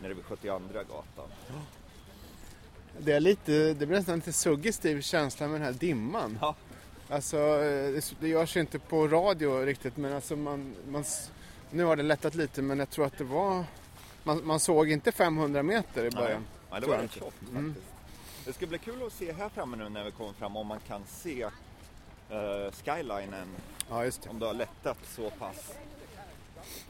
nere 0.00 0.14
vid 0.14 0.24
72 0.24 0.60
gatan. 0.72 1.28
Det, 2.98 3.12
är 3.12 3.20
lite, 3.20 3.52
det 3.74 3.86
blir 3.86 3.96
nästan 3.96 4.14
lite 4.16 4.32
suggestiv 4.32 5.00
känsla 5.00 5.46
med 5.48 5.60
den 5.60 5.66
här 5.66 5.72
dimman. 5.72 6.38
Ja. 6.40 6.54
Alltså, 7.08 7.36
eh, 7.38 8.02
det, 8.20 8.28
görs 8.28 8.56
ju 8.56 8.60
inte 8.60 8.78
på 8.78 9.08
radio 9.08 9.64
riktigt 9.64 9.96
men 9.96 10.12
alltså 10.12 10.36
man, 10.36 10.74
man, 10.88 11.04
nu 11.74 11.84
har 11.84 11.96
det 11.96 12.02
lättat 12.02 12.34
lite 12.34 12.62
men 12.62 12.78
jag 12.78 12.90
tror 12.90 13.06
att 13.06 13.18
det 13.18 13.24
var, 13.24 13.64
man, 14.24 14.46
man 14.46 14.60
såg 14.60 14.90
inte 14.90 15.12
500 15.12 15.62
meter 15.62 16.04
i 16.04 16.10
början. 16.10 16.44
Ja, 16.70 16.80
det 16.80 16.86
var 16.86 16.98
rätt 16.98 17.12
tjockt 17.12 17.30
faktiskt. 17.32 17.50
Mm. 17.52 17.74
Det 18.44 18.52
ska 18.52 18.66
bli 18.66 18.78
kul 18.78 19.06
att 19.06 19.12
se 19.12 19.32
här 19.32 19.48
framme 19.48 19.76
nu 19.76 19.88
när 19.88 20.04
vi 20.04 20.10
kommer 20.10 20.32
fram 20.32 20.56
om 20.56 20.66
man 20.66 20.80
kan 20.88 21.02
se 21.06 21.42
eh, 21.42 22.72
skylinen, 22.84 23.48
Ja, 23.90 24.04
just 24.04 24.22
det. 24.22 24.28
om 24.30 24.38
det 24.38 24.46
har 24.46 24.54
lättat 24.54 24.98
så 25.06 25.30
pass. 25.30 25.72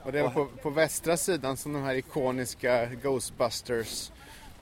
Och 0.02 0.12
det 0.12 0.18
är 0.20 0.28
på, 0.28 0.46
på 0.46 0.70
västra 0.70 1.16
sidan 1.16 1.56
som 1.56 1.72
de 1.72 1.82
här 1.82 1.94
ikoniska 1.94 2.86
Ghostbusters 2.86 4.10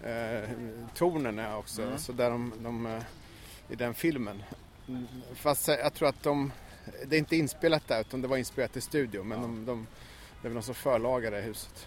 eh, 0.03 0.49
tornen 0.95 1.39
är 1.39 1.57
också. 1.57 1.83
Mm. 1.83 1.99
Så 1.99 2.13
där 2.13 2.31
de, 2.31 2.53
de 2.59 2.87
eh, 2.87 3.03
i 3.69 3.75
den 3.75 3.95
filmen. 3.95 4.43
Mm, 4.89 5.07
Fast 5.35 5.69
jag 5.69 5.95
tror 5.95 6.09
att 6.09 6.23
de, 6.23 6.53
det 7.07 7.17
är 7.17 7.19
inte 7.19 7.37
inspelat 7.37 7.89
där 7.89 8.01
utan 8.01 8.23
det 8.23 8.29
var 8.29 8.37
inspelat 8.37 8.77
i 8.77 8.81
studio. 8.81 9.23
Men 9.23 9.39
Ja. 9.39 9.43
de, 9.47 9.65
de, 9.67 9.87
det 10.43 10.47
är 10.47 10.51
väl 10.51 10.55
någon 10.55 10.63
som 10.63 10.75
förlagade 10.75 11.41
huset. 11.41 11.87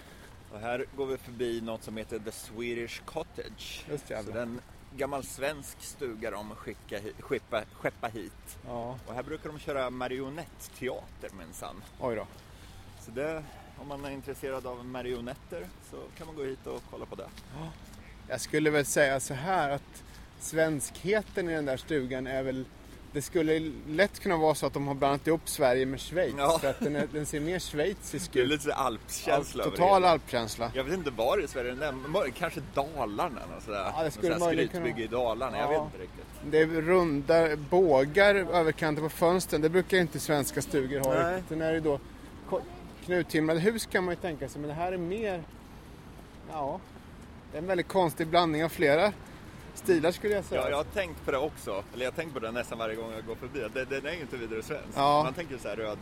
Och 0.54 0.60
här 0.60 0.86
går 0.98 1.06
vi 1.06 1.18
förbi 1.18 1.62
något 1.62 1.84
som 1.84 1.98
heter 1.98 2.20
The 2.20 2.32
Swedish 2.32 3.02
Cottage. 3.06 3.86
Just 3.90 4.08
Så 4.08 4.14
jävlar. 4.14 4.34
det 4.34 4.40
är 4.40 4.44
en 4.44 4.62
gammal 4.98 5.24
svensk 5.24 5.82
stuga 5.82 6.32
de 6.32 6.56
skicka, 6.56 7.00
skeppa, 7.20 7.64
skeppa 7.82 8.08
hit. 8.08 8.58
Ja, 8.68 9.00
Och 9.08 9.14
här 9.14 9.24
brukar 9.24 9.50
de 9.50 9.60
köra 9.60 9.90
marionetteater 9.90 11.30
minsann. 11.38 11.84
oj 12.00 12.16
då. 12.16 12.28
Så 13.06 13.12
det, 13.12 13.44
om 13.82 13.88
man 13.88 14.06
är 14.06 14.12
intresserad 14.12 14.66
av 14.68 14.86
marionetter 14.86 15.68
så 15.92 15.98
kan 16.18 16.28
man 16.28 16.36
gå 16.36 16.44
hit 16.44 16.68
och 16.68 16.84
kolla 16.92 17.06
på 17.06 17.16
det. 17.16 17.30
Jag 18.28 18.42
skulle 18.42 18.70
väl 18.70 18.86
säga 18.86 19.20
så 19.20 19.34
här 19.34 19.70
att 19.70 20.04
svenskheten 20.40 21.50
i 21.50 21.54
den 21.54 21.66
där 21.66 21.78
stugan 21.78 22.28
är 22.28 22.44
väl 22.44 22.66
det 23.16 23.22
skulle 23.22 23.72
lätt 23.88 24.20
kunna 24.20 24.38
vara 24.38 24.56
så 24.56 24.66
att 24.66 24.74
de 24.74 24.88
har 24.88 24.94
blandat 24.96 25.28
ihop 25.28 25.42
Sverige 25.50 25.86
med 25.86 26.00
Schweiz. 26.02 26.34
Ja. 26.38 26.60
För 26.62 26.70
att 26.70 26.80
den, 26.80 26.96
är, 26.96 27.08
den 27.12 27.26
ser 27.26 27.40
mer 27.40 27.60
schweizisk 27.60 28.34
Det 28.34 28.40
är 28.40 28.44
ut. 28.44 28.50
lite 28.50 28.64
så 28.64 28.72
alpskänsla 28.72 29.64
över 29.64 29.76
Total 29.78 30.02
det. 30.02 30.10
alpkänsla. 30.10 30.72
Jag 30.74 30.84
vet 30.84 30.94
inte 30.94 31.12
var 31.12 31.44
i 31.44 31.48
Sverige 31.48 31.72
den 31.76 31.84
är, 32.16 32.30
kanske 32.30 32.62
Dalarna. 32.74 33.42
Sådär, 33.66 33.92
Ja, 33.98 34.04
det 34.04 34.12
skulle 34.12 34.40
möjligen 34.40 34.70
kunna- 34.70 35.00
i 35.00 35.08
Dalarna, 35.08 35.58
jag 35.58 35.74
Ja. 35.74 35.84
vet 35.84 35.86
inte 35.94 35.98
riktigt. 36.04 36.26
Det 36.52 36.60
är 36.60 36.66
runda 36.82 37.56
bågar 37.56 38.36
över 38.36 38.72
kanten 38.72 39.04
på 39.04 39.10
fönstren. 39.10 39.62
Det 39.62 39.70
brukar 39.70 39.98
inte 39.98 40.20
svenska 40.20 40.62
stugor 40.62 41.00
ha 41.00 41.14
Nej. 41.14 41.44
Den 41.50 41.62
är 41.62 41.74
ju 41.74 41.80
då 41.80 42.00
knuttimrade 43.06 43.60
hus 43.60 43.86
kan 43.86 44.04
man 44.04 44.12
ju 44.12 44.22
tänka 44.22 44.50
sig. 44.50 44.62
Men 44.62 44.68
det 44.68 44.76
här 44.76 44.92
är 44.92 44.98
mer... 44.98 45.44
Ja, 46.52 46.80
det 47.52 47.58
är 47.58 47.62
en 47.62 47.68
väldigt 47.68 47.88
konstig 47.88 48.28
blandning 48.28 48.64
av 48.64 48.70
flera 48.70 49.14
stilar 49.76 50.12
skulle 50.12 50.34
jag 50.34 50.44
säga. 50.46 50.62
Ja, 50.62 50.70
jag 50.70 50.78
har 50.78 50.84
tänkt 50.84 51.26
på 51.26 51.32
det 51.32 51.38
också, 51.38 51.84
eller 51.94 52.06
jag 52.06 52.12
har 52.12 52.16
tänkt 52.16 52.34
på 52.34 52.40
det 52.40 52.52
nästan 52.52 52.78
varje 52.78 52.96
gång 52.96 53.12
jag 53.12 53.26
går 53.26 53.36
förbi. 53.36 53.60
Det, 53.74 53.86
den 53.86 54.06
är 54.06 54.12
ju 54.14 54.22
inte 54.22 54.38
vidare 54.38 54.64
svensk. 54.64 54.88
Ja. 54.96 55.24
Man 55.24 55.34
tänker 55.34 55.58
så 55.58 55.68
här 55.68 55.76
röd, 55.76 55.98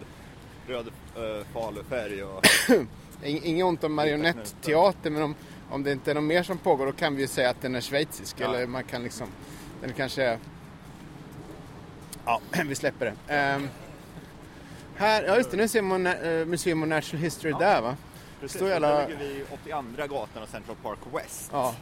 röd 0.67 0.85
uh, 1.17 1.43
falufärg 1.53 2.23
och... 2.23 2.43
Ing- 3.23 3.41
Inget 3.43 3.65
ont 3.65 3.83
om 3.83 3.93
marionettteater 3.93 5.09
men 5.09 5.21
om, 5.23 5.35
om 5.69 5.83
det 5.83 5.91
inte 5.91 6.11
är 6.11 6.15
något 6.15 6.23
mer 6.23 6.43
som 6.43 6.57
pågår 6.57 6.85
då 6.85 6.91
kan 6.91 7.15
vi 7.15 7.21
ju 7.21 7.27
säga 7.27 7.49
att 7.49 7.61
den 7.61 7.75
är 7.75 7.81
schweizisk. 7.81 8.35
Ja. 8.39 8.45
Eller 8.45 8.67
man 8.67 8.83
kan 8.83 9.03
liksom... 9.03 9.27
Den 9.81 9.93
kanske 9.93 10.23
är... 10.23 10.39
Ja, 12.25 12.41
vi 12.65 12.75
släpper 12.75 13.05
det. 13.27 13.33
Ehm, 13.33 13.69
här, 14.95 15.23
ja 15.23 15.37
just 15.37 15.51
det, 15.51 15.57
nu 15.57 15.67
ser 15.67 15.81
man 15.81 16.07
uh, 16.07 16.45
Museum 16.45 16.83
of 16.83 16.89
Natural 16.89 17.21
History 17.23 17.51
Ja. 17.51 17.57
där 17.57 17.81
va? 17.81 17.97
Precis, 18.39 18.57
Står 18.57 18.69
jävla- 18.69 18.87
där 18.89 19.07
ligger 19.07 19.19
vi 19.23 19.43
82 19.51 20.07
gatan 20.15 20.43
och 20.43 20.49
Central 20.49 20.75
Park 20.83 20.99
West. 21.13 21.49
Ja. 21.53 21.75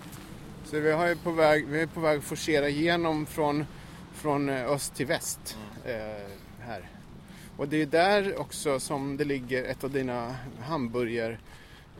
Så 0.65 0.79
vi, 0.79 0.91
har 0.91 1.07
ju 1.07 1.15
på 1.15 1.31
väg, 1.31 1.67
vi 1.67 1.81
är 1.81 1.87
på 1.87 1.99
väg 1.99 2.17
att 2.17 2.23
forcera 2.23 2.69
igenom 2.69 3.25
från, 3.25 3.65
från 4.13 4.49
eh, 4.49 4.69
öst 4.69 4.95
till 4.95 5.05
väst. 5.05 5.57
Eh, 5.85 6.27
här. 6.59 6.89
Och 7.57 7.67
det 7.67 7.81
är 7.81 7.85
där 7.85 8.39
också 8.39 8.79
som 8.79 9.17
det 9.17 9.23
ligger 9.25 9.63
ett 9.63 9.83
av 9.83 9.91
dina 9.91 10.35
hamburgerhak 10.61 11.39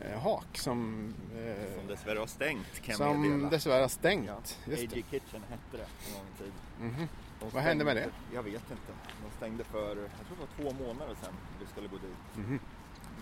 eh, 0.00 0.60
som, 0.60 1.14
eh, 1.36 1.76
Som 1.78 1.86
dessvärre 1.88 2.18
har 2.18 2.26
stängt 2.26 2.80
kan 2.82 2.96
som 2.96 3.22
meddela. 3.22 3.50
dessvärre 3.50 3.80
har 3.82 3.88
stängt. 3.88 4.26
Ja. 4.26 4.70
Just 4.70 4.82
AG 4.82 4.88
det. 4.88 5.02
Kitchen 5.10 5.42
hette 5.50 5.76
det 5.76 5.86
en 6.08 6.12
gång 6.14 6.26
i 6.34 6.38
tiden. 6.38 6.52
Mhm. 6.80 7.08
De 7.40 7.50
Vad 7.54 7.62
hände 7.62 7.84
med 7.84 7.96
det? 7.96 8.08
Jag 8.34 8.42
vet 8.42 8.54
inte. 8.70 8.92
De 9.24 9.36
stängde 9.36 9.64
för, 9.64 9.88
jag 9.88 9.96
tror 9.96 10.36
det 10.36 10.64
var 10.64 10.72
två 10.72 10.84
månader 10.84 11.14
sedan 11.22 11.34
vi 11.60 11.66
skulle 11.66 11.88
gå 11.88 11.96
dit. 11.96 12.46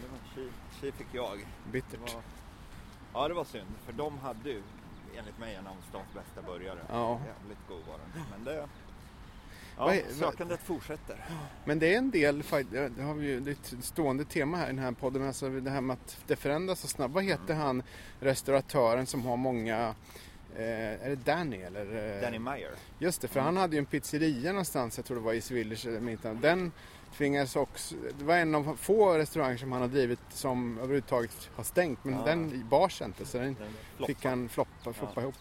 Det 0.02 0.08
var 0.10 0.50
tji, 0.80 0.92
fick 0.92 1.06
jag. 1.12 1.38
Det 1.38 1.72
Bittert. 1.72 2.00
var, 2.00 2.22
ja 3.14 3.28
det 3.28 3.34
var 3.34 3.44
synd, 3.44 3.68
för 3.86 3.92
de 3.92 4.18
hade 4.18 4.48
ju 4.50 4.62
enligt 5.18 5.38
mig 5.38 5.54
en 5.54 5.66
av 5.66 5.76
stans 5.88 6.06
bästa 6.14 6.42
burgare. 6.52 6.78
Ja. 6.88 7.20
Jävligt 7.26 7.58
god 7.68 7.78
var 7.88 7.98
den. 7.98 8.22
Men 8.30 8.44
det, 8.44 8.68
ja, 9.76 9.94
är- 9.94 10.12
sökandet 10.12 10.60
fortsätter. 10.62 11.24
Men 11.64 11.78
det 11.78 11.94
är 11.94 11.98
en 11.98 12.10
del, 12.10 12.42
det 12.96 13.02
har 13.02 13.14
vi 13.14 13.26
ju 13.26 13.50
ett 13.52 13.74
stående 13.84 14.24
tema 14.24 14.56
här 14.56 14.64
i 14.64 14.68
den 14.68 14.78
här 14.78 14.92
podden, 14.92 15.26
alltså 15.26 15.48
det 15.48 15.70
här 15.70 15.80
med 15.80 15.94
att 15.94 16.18
det 16.26 16.36
förändras 16.36 16.80
så 16.80 16.88
snabbt. 16.88 17.14
Vad 17.14 17.24
heter 17.24 17.54
han 17.54 17.82
restauratören 18.20 19.06
som 19.06 19.22
har 19.26 19.36
många, 19.36 19.94
eh, 20.56 21.04
är 21.04 21.08
det 21.10 21.16
Danny 21.24 21.56
eller? 21.56 22.14
eh, 22.16 22.22
Danny 22.22 22.38
Meyer. 22.38 22.70
Just 22.98 23.20
det, 23.20 23.28
för 23.28 23.40
han 23.40 23.56
hade 23.56 23.76
ju 23.76 23.78
en 23.78 23.86
pizzeria 23.86 24.52
någonstans, 24.52 24.96
jag 24.96 25.04
tror 25.06 25.16
det 25.16 25.22
var 25.22 25.32
i 25.32 25.40
Swedish 25.40 25.86
eller 25.86 26.10
inte. 26.10 26.34
Den 26.34 26.72
tvingades 27.16 27.56
också, 27.56 27.94
det 28.18 28.24
var 28.24 28.36
en 28.36 28.54
av 28.54 28.76
få 28.76 29.18
restauranger 29.18 29.56
som 29.56 29.72
han 29.72 29.80
har 29.80 29.88
drivit 29.88 30.20
som 30.30 30.78
överhuvudtaget 30.78 31.50
har 31.56 31.64
stängt. 31.64 32.04
Men 32.04 32.14
Ja. 32.14 32.24
den 32.24 32.68
bars 32.68 33.02
inte 33.02 33.26
så 33.26 33.38
den 33.38 33.56
Den 33.98 34.06
fick 34.06 34.24
han 34.24 34.48
floppa, 34.48 34.92
floppa 34.92 35.12
Ja. 35.16 35.22
ihop. 35.22 35.34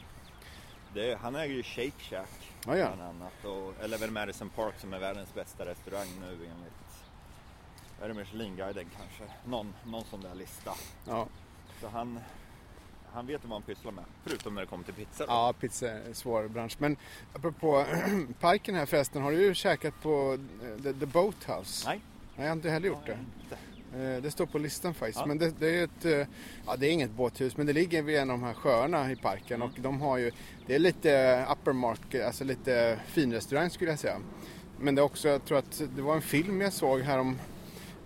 Det, 0.94 1.18
han 1.22 1.36
äger 1.36 1.56
ju 1.56 1.64
Shake 1.64 2.00
Shack 2.00 2.52
Ja, 2.66 2.78
ja. 2.78 2.88
bland 2.96 3.02
annat. 3.02 3.46
Och, 3.46 3.84
eller 3.84 3.98
väl 3.98 4.12
Madison 4.12 4.50
Park 4.50 4.74
som 4.78 4.94
är 4.94 5.00
världens 5.00 5.34
bästa 5.34 5.66
restaurang 5.66 6.08
nu 6.20 6.28
enligt 6.28 6.74
är 8.02 8.08
det 8.08 8.14
Michelin-guiden 8.14 8.86
kanske? 8.98 9.34
Någon, 9.46 9.74
någon 9.86 10.04
sån 10.04 10.22
där 10.22 10.36
lista. 10.36 10.72
Ja, 11.08 11.28
Så 11.82 11.88
han, 11.88 12.20
han 13.20 13.28
vet 13.28 13.42
vad 13.44 13.52
han 13.52 13.62
pysslar 13.62 13.92
med. 13.92 14.04
Förutom 14.24 14.56
när 14.56 14.62
det 14.62 14.68
kommer 14.68 14.84
till 14.84 14.94
pizza 14.94 15.26
då. 15.26 15.32
ja 15.32 15.54
pizza 15.60 15.92
är 15.92 16.06
en 16.08 16.16
svår 16.16 16.48
bransch. 16.48 16.76
Men 16.80 16.98
apropå 17.34 17.86
parken 18.40 18.76
här 18.76 18.86
förresten, 18.86 19.22
har 19.22 19.32
du 19.32 19.42
ju 19.42 19.54
käkat 19.54 19.94
på 20.02 20.38
eh, 20.64 20.84
The, 20.84 20.94
the 20.94 21.06
Boathouse? 21.06 21.88
Nej. 21.88 22.02
Nej, 22.36 22.46
jag 22.46 22.52
har 22.52 22.56
inte 22.56 22.70
heller 22.70 22.88
gjort 22.88 23.06
det. 23.06 23.18
Eh, 24.16 24.22
Det 24.22 24.32
står 24.32 24.46
på 24.46 24.58
listan 24.58 24.94
faktiskt. 24.94 25.20
Ja. 25.20 25.26
Men 25.26 25.38
det, 25.38 25.60
det 25.60 25.80
är 25.80 25.84
ett, 25.84 26.06
eh, 26.06 26.28
ja 26.66 26.76
det 26.78 26.88
är 26.88 26.92
inget 26.92 27.12
båthus 27.12 27.58
men 27.58 27.66
det 27.68 27.74
ligger 27.74 28.02
vid 28.02 28.18
en 28.18 28.30
av 28.30 28.40
de 28.40 28.46
här 28.46 28.54
sjöarna 28.54 29.12
i 29.12 29.16
parken 29.16 29.62
och 29.62 29.72
de 29.78 30.02
har 30.02 30.18
ju, 30.18 30.32
det 30.68 30.76
är 30.76 30.80
lite 30.80 31.46
upper 31.52 31.74
market, 31.74 32.26
alltså 32.26 32.44
lite 32.44 33.00
finrestaurang 33.06 33.70
skulle 33.70 33.90
jag 33.92 34.00
säga. 34.00 34.18
Men 34.80 34.96
det 34.96 35.02
är 35.02 35.04
också, 35.04 35.28
jag 35.28 35.46
tror 35.46 35.58
att 35.58 35.82
det 35.96 36.02
var 36.02 36.16
en 36.16 36.22
film 36.22 36.62
jag 36.62 36.74
såg 36.74 37.02
här 37.02 37.20
om 37.20 37.38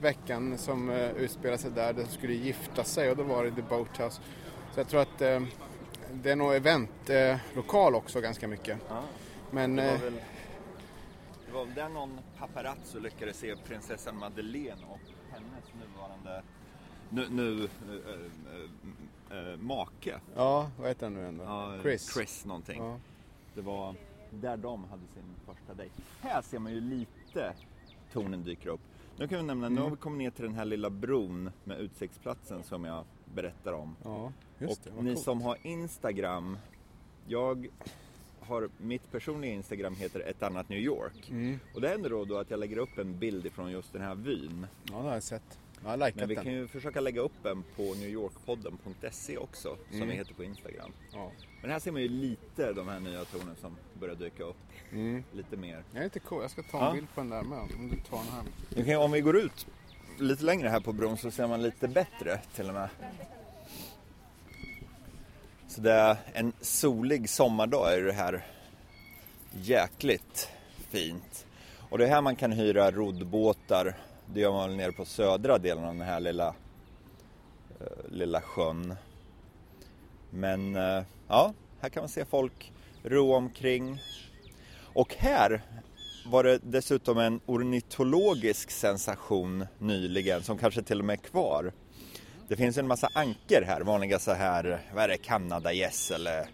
veckan 0.02 0.58
som 0.58 0.90
uh, 0.90 1.12
utspelade 1.12 1.58
sig 1.58 1.72
där, 1.72 1.94
där 1.94 2.04
de 2.04 2.10
skulle 2.10 2.34
gifta 2.34 2.84
sig 2.84 3.12
och 3.12 3.18
då 3.18 3.24
var 3.24 3.44
det 3.44 3.52
The 3.52 3.62
Boathouse. 3.62 4.22
Så 4.74 4.80
jag 4.80 4.88
tror 4.88 5.02
att 5.02 5.22
eh, 5.22 5.42
det 6.14 6.32
är 6.32 6.36
nog 6.36 6.54
eventlokal 6.56 7.96
också 7.96 8.22
ganska 8.22 8.48
mycket. 8.48 8.80
Ja. 8.90 9.04
Men 9.52 9.76
Det 9.76 9.84
var 9.84 9.94
eh, 9.94 10.02
väl 10.02 10.14
det 11.46 11.54
var 11.54 11.66
väl 11.66 11.76
där 11.76 11.90
någon 11.90 12.20
paparazzo 12.38 13.00
lyckades 13.00 13.38
se 13.38 13.56
prinsessan 13.56 14.18
Madeleine 14.18 14.86
och 14.90 15.00
hennes 15.32 15.74
nuvarande 15.74 16.44
nu, 17.10 17.28
nu 17.30 17.64
äh, 17.64 19.38
äh, 19.38 19.54
äh, 19.54 19.58
make. 19.58 20.20
Ja, 20.36 20.72
vad 20.80 20.88
heter 20.88 21.06
han 21.06 21.14
nu 21.14 21.28
ändå? 21.28 21.44
Ja, 21.44 21.74
Chris. 21.82 22.14
Chris 22.14 22.46
någonting. 22.46 22.84
Ja. 22.84 23.00
Det 23.56 23.62
var 23.62 23.96
där 24.30 24.58
de 24.58 24.84
hade 24.84 25.08
sin 25.14 25.24
första 25.46 25.74
dejt. 25.74 25.96
Här 26.22 26.42
ser 26.42 26.60
man 26.60 26.74
ju 26.74 26.82
lite 26.82 27.54
tonen 28.14 28.44
dyker 28.44 28.70
upp. 28.70 28.82
Nu 29.18 29.28
kan 29.28 29.38
vi 29.38 29.44
nämna, 29.44 29.70
nu 29.70 29.82
har 29.82 29.90
vi 29.90 29.96
kommit 29.96 30.18
ner 30.18 30.32
till 30.32 30.46
den 30.46 30.56
här 30.56 30.66
lilla 30.66 30.90
bron 30.90 31.52
med 31.64 31.80
utsiktsplatsen 31.80 32.64
som 32.64 32.86
jag 32.86 33.04
berättar 33.34 33.74
om. 33.74 33.96
Ja, 34.04 34.32
just 34.60 34.86
och 34.88 34.94
det. 34.96 35.02
ni 35.04 35.14
coolt. 35.14 35.26
som 35.26 35.42
har 35.42 35.58
Instagram, 35.62 36.58
jag 37.28 37.68
har, 38.40 38.70
mitt 38.78 39.12
personliga 39.12 39.54
Instagram 39.54 39.96
heter 39.96 40.20
ett 40.20 40.44
annat 40.44 40.70
New 40.70 40.80
York. 40.80 41.30
Mm. 41.30 41.60
Och 41.76 41.82
det 41.82 41.88
händer 41.90 42.10
då, 42.10 42.26
då 42.26 42.38
att 42.38 42.52
jag 42.52 42.60
lägger 42.60 42.78
upp 42.78 42.98
en 42.98 43.20
bild 43.20 43.46
ifrån 43.46 43.72
just 43.72 43.94
den 43.94 44.02
här 44.02 44.16
vyn. 44.16 44.68
Ja, 44.84 44.96
det 44.98 45.02
har 45.04 45.14
jag 45.14 45.24
sett. 45.24 45.60
Jag 45.84 45.90
har 45.90 45.98
Men 45.98 46.08
likat 46.08 46.30
vi 46.30 46.36
den. 46.36 46.44
kan 46.44 46.54
ju 46.54 46.68
försöka 46.68 47.02
lägga 47.02 47.22
upp 47.22 47.46
en 47.46 47.64
på 47.76 47.82
newyorkpodden.se 47.84 49.38
också, 49.38 49.78
som 49.90 49.96
Mm. 49.98 50.10
vi 50.10 50.16
heter 50.16 50.34
på 50.34 50.44
Instagram. 50.44 50.92
Ja. 51.14 51.32
Men 51.62 51.72
här 51.72 51.80
ser 51.80 51.92
man 51.92 52.02
ju 52.02 52.08
lite 52.08 52.74
de 52.74 52.88
här 52.88 53.00
nya 53.00 53.26
tonerna 53.26 53.56
som 53.56 53.76
börjar 54.00 54.16
dyka 54.16 54.44
upp. 54.44 54.56
Mm. 54.92 55.24
Lite 55.32 55.58
mer. 55.58 55.84
Jag 55.92 56.00
är 56.00 56.04
lite 56.04 56.20
cool. 56.20 56.42
Jag 56.42 56.52
ska 56.52 56.64
ta 56.64 56.78
en 56.80 56.86
Ja. 56.86 56.94
bild 56.94 57.08
på 57.16 57.22
den 57.22 57.30
där 57.30 57.44
med. 57.44 57.60
Om 57.60 57.90
du 57.90 57.96
tar 58.10 58.18
den 58.18 58.28
här. 58.86 58.94
Kan, 58.94 59.02
om 59.04 59.12
vi 59.12 59.22
går 59.22 59.38
ut 59.38 59.68
lite 60.20 60.44
längre 60.44 60.70
här 60.70 60.80
på 60.80 60.94
bron 60.94 61.18
så 61.18 61.32
ser 61.32 61.48
man 61.48 61.62
lite 61.62 61.88
bättre 61.88 62.40
till 62.56 62.68
och 62.68 62.74
med. 62.74 62.90
Så 65.68 65.82
det 65.82 65.92
är 65.92 66.18
en 66.34 66.54
solig 66.62 67.30
sommardag 67.30 67.94
är 67.94 68.02
det 68.02 68.14
här 68.14 68.46
jäkligt 69.52 70.50
fint. 70.90 71.46
Och 71.90 71.98
det 71.98 72.06
är 72.06 72.10
här 72.10 72.22
man 72.22 72.36
kan 72.36 72.52
hyra 72.52 72.92
roddbåtar. 72.92 73.98
Det 74.34 74.40
gör 74.40 74.52
man 74.52 74.70
väl 74.70 74.78
nere 74.78 74.92
på 74.92 75.06
södra 75.06 75.58
delen 75.58 75.84
av 75.84 75.94
den 75.94 76.08
här 76.08 76.20
lilla, 76.20 76.48
eh, 77.80 78.12
lilla 78.12 78.42
sjön. 78.42 78.96
Men 80.30 80.76
eh, 80.76 81.04
ja, 81.28 81.54
här 81.82 81.90
kan 81.90 82.02
man 82.02 82.10
se 82.10 82.26
folk 82.26 82.72
ro 83.04 83.34
omkring. 83.34 84.02
Och 84.94 85.16
här 85.18 85.62
var 86.26 86.44
det 86.44 86.60
dessutom 86.64 87.18
en 87.18 87.40
ornitologisk 87.46 88.72
sensation 88.72 89.66
nyligen 89.80 90.44
som 90.44 90.58
kanske 90.58 90.82
till 90.82 91.00
och 91.00 91.06
med 91.06 91.14
är 91.14 91.24
kvar. 91.24 91.74
Det 92.48 92.56
finns 92.56 92.78
en 92.78 92.88
massa 92.88 93.10
anker 93.14 93.62
här, 93.62 93.82
vanliga 93.82 94.20
så 94.20 94.32
här, 94.32 94.82
vad 94.94 95.04
är 95.04 95.08
det, 95.08 95.18
kanadagäss 95.18 96.12
eller 96.12 96.48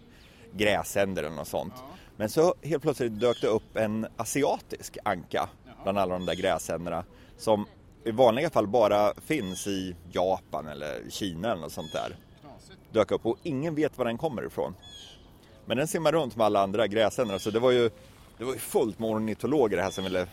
gräsänder 0.52 1.22
eller 1.22 1.36
något 1.36 1.48
sånt. 1.48 1.74
Men 2.16 2.28
så 2.28 2.54
helt 2.62 2.82
plötsligt 2.82 3.20
dök 3.20 3.40
det 3.40 3.46
upp 3.46 3.76
en 3.76 4.06
asiatisk 4.16 4.98
anka 5.04 5.48
bland 5.82 5.98
alla 5.98 6.12
de 6.12 6.26
där 6.26 6.34
gräsänderna 6.34 7.04
som 7.38 7.66
i 8.04 8.10
vanliga 8.10 8.50
fall 8.50 8.66
bara 8.66 9.14
finns 9.14 9.66
i 9.66 9.96
Japan 10.12 10.68
eller 10.68 11.10
Kina 11.10 11.52
eller 11.52 11.62
något 11.62 11.72
sånt 11.72 11.92
där. 11.92 12.16
Dök 12.92 13.10
upp 13.10 13.26
och 13.26 13.38
ingen 13.42 13.74
vet 13.74 13.98
var 13.98 14.04
den 14.04 14.18
kommer 14.18 14.46
ifrån. 14.46 14.74
Men 15.66 15.76
den 15.76 15.88
simmar 15.88 16.12
runt 16.12 16.36
med 16.36 16.46
alla 16.46 16.62
andra 16.62 16.86
gräsänder 16.86 17.38
så 17.38 17.50
det 17.50 17.58
var 17.58 17.70
ju 17.70 17.90
det 18.40 18.46
var 18.46 18.52
ju 18.52 18.58
fullt 18.58 18.98
med 18.98 19.10
ornitologer 19.10 19.78
här 19.82 19.90
som 19.90 20.04
ville 20.04 20.26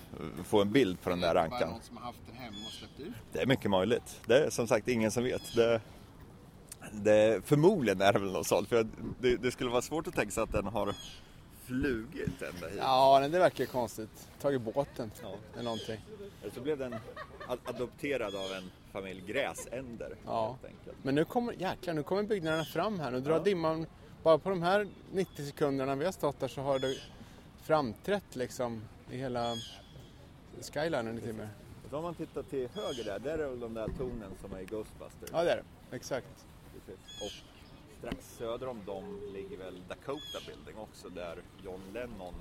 få 0.43 0.61
en 0.61 0.71
bild 0.71 1.01
på 1.01 1.09
den 1.09 1.19
där 1.21 1.35
ankan. 1.35 1.69
någon 1.69 1.81
som 1.81 1.97
har 1.97 2.03
haft 2.03 2.19
den 2.27 2.35
hemma 2.35 2.57
och 2.65 2.71
släppt 2.71 2.99
ut. 2.99 3.13
Det 3.31 3.41
är 3.41 3.45
mycket 3.45 3.71
möjligt. 3.71 4.21
Det 4.25 4.45
är 4.45 4.49
som 4.49 4.67
sagt 4.67 4.87
ingen 4.87 5.11
som 5.11 5.23
vet. 5.23 5.55
Det, 5.55 5.81
det, 6.91 7.41
förmodligen 7.45 8.01
är 8.01 8.13
det 8.13 8.19
väl 8.19 8.31
något 8.31 8.47
sånt. 8.47 8.67
För 8.69 8.87
det, 9.19 9.37
det 9.37 9.51
skulle 9.51 9.69
vara 9.69 9.81
svårt 9.81 10.07
att 10.07 10.15
tänka 10.15 10.31
sig 10.31 10.43
att 10.43 10.51
den 10.51 10.65
har 10.67 10.93
flugit 11.65 12.41
ända 12.41 12.67
hit. 12.67 12.77
Ja, 12.79 13.17
men 13.21 13.31
det 13.31 13.39
verkar 13.39 13.63
ju 13.63 13.65
konstigt. 13.69 14.27
Tagit 14.41 14.61
båten 14.61 15.11
Ja. 15.23 15.35
eller 15.53 15.63
någonting. 15.63 15.99
Eller 16.41 16.53
så 16.53 16.61
blev 16.61 16.77
den 16.77 16.93
ad- 17.47 17.59
adopterad 17.65 18.35
av 18.35 18.51
en 18.57 18.71
familj 18.91 19.23
gräsänder. 19.27 20.15
Ja. 20.25 20.57
Men 21.03 21.15
nu 21.15 21.25
kommer, 21.25 21.53
jäklar, 21.53 21.93
nu 21.93 22.03
kommer 22.03 22.23
byggnaderna 22.23 22.65
fram 22.65 22.99
här. 22.99 23.11
Nu 23.11 23.19
drar 23.19 23.33
Ja. 23.33 23.39
dimman, 23.39 23.85
bara 24.23 24.37
på 24.37 24.49
de 24.49 24.61
här 24.61 24.87
90 25.13 25.45
sekunderna 25.45 25.95
vi 25.95 26.05
har 26.05 26.11
stått 26.11 26.39
där 26.39 26.47
så 26.47 26.61
har 26.61 26.79
det 26.79 26.95
framträtt 27.67 28.35
liksom 28.35 28.81
i 29.11 29.17
hela 29.17 29.55
skylinen. 30.73 31.41
Och 31.83 31.89
så 31.89 31.97
om 31.97 32.03
man 32.03 32.15
tittar 32.15 32.43
till 32.43 32.69
höger 32.73 33.03
där, 33.03 33.19
där 33.19 33.39
är 33.39 33.49
väl 33.49 33.59
de 33.59 33.73
där 33.73 33.87
tornen 33.97 34.31
som 34.41 34.53
är 34.53 34.59
i 34.59 34.65
Ghostbusters. 34.65 35.29
Ja, 35.33 35.43
det 35.43 35.51
är 35.51 35.55
det. 35.55 35.95
Exakt. 35.95 36.45
Precis. 36.73 37.21
Och 37.21 37.31
strax 37.99 38.37
söder 38.37 38.67
om 38.67 38.81
dem 38.85 39.19
ligger 39.33 39.57
väl 39.57 39.81
Dakota 39.87 40.39
Building 40.47 40.77
också 40.77 41.09
där 41.09 41.37
John 41.63 41.81
Lennon 41.93 42.33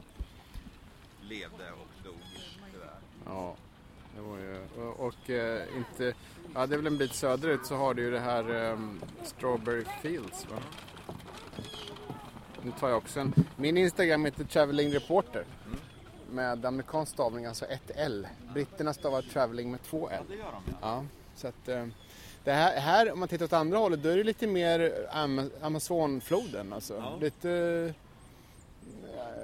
levde 1.22 1.72
och 1.72 2.04
dog 2.04 2.20
tyvärr. 2.72 2.98
Ja, 3.24 3.56
det 4.16 4.20
var 4.20 4.38
ju... 4.38 4.66
Och, 4.76 5.06
och 5.06 5.30
eh, 5.30 5.76
inte... 5.76 6.14
Ja, 6.54 6.66
det 6.66 6.74
är 6.74 6.76
väl 6.76 6.86
en 6.86 6.98
bit 6.98 7.14
söderut 7.14 7.66
så 7.66 7.74
har 7.76 7.94
du 7.94 8.02
ju 8.02 8.10
det 8.10 8.20
här 8.20 8.54
ehm, 8.54 9.00
Strawberry 9.22 9.84
Fields, 10.02 10.46
va? 10.50 10.58
Nu 12.66 12.72
tar 12.80 12.88
jag 12.88 12.98
också 12.98 13.20
en... 13.20 13.34
Min 13.56 13.76
Instagram 13.76 14.24
heter 14.24 14.44
Traveling 14.44 14.92
Reporter. 14.94 15.44
Med 16.30 16.64
amerikansk 16.66 17.12
stavning, 17.12 17.46
alltså 17.46 17.64
ett 17.64 17.90
L. 17.94 18.26
Britterna 18.54 18.94
stavar 18.94 19.22
traveling 19.22 19.70
med 19.70 19.82
två 19.82 20.10
L. 20.10 20.24
Det 20.28 20.34
gör 20.34 20.42
de 20.44 20.62
ja. 20.66 20.76
Ja, 20.80 21.04
så 21.36 21.48
att... 21.48 21.68
eh, 21.68 21.86
Det 22.44 22.52
här, 22.52 22.80
här, 22.80 23.12
om 23.12 23.18
man 23.20 23.28
tittar 23.28 23.44
åt 23.44 23.52
andra 23.52 23.78
hållet, 23.78 24.02
då 24.02 24.08
är 24.08 24.16
det 24.16 24.24
lite 24.24 24.46
mer 24.46 25.06
Am- 25.12 25.50
Amazonfloden. 25.62 26.72
Alltså. 26.72 26.94
Ja. 26.94 27.16
Lite... 27.20 27.94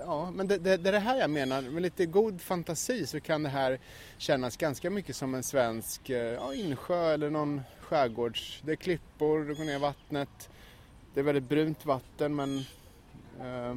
Ja, 0.07 0.31
men 0.31 0.49
det, 0.49 0.59
det, 0.59 0.77
det 0.77 0.89
är 0.91 0.93
det 0.93 0.99
här 0.99 1.17
jag 1.19 1.31
menar. 1.31 1.63
Med 1.63 1.83
lite 1.83 2.07
god 2.07 2.41
fantasi 2.41 3.07
så 3.07 3.21
kan 3.21 3.43
det 3.43 3.49
här 3.49 3.79
kännas 4.19 4.57
ganska 4.57 4.91
mycket 4.91 5.17
som 5.17 5.35
en 5.35 5.43
svensk 5.43 6.11
eh, 6.11 6.17
ja, 6.33 6.55
insjö 6.55 7.13
eller 7.15 7.31
någon 7.31 7.63
skärgårds... 7.81 8.61
Det 8.65 8.73
är 8.73 8.77
klippor, 8.77 9.45
det 9.45 9.55
går 9.55 9.65
ner 9.65 9.77
i 9.77 9.79
vattnet. 9.79 10.49
Det 11.15 11.21
är 11.21 11.25
väldigt 11.25 11.49
brunt 11.49 11.87
vatten 11.87 12.35
men... 12.35 12.65
Eh, 13.43 13.77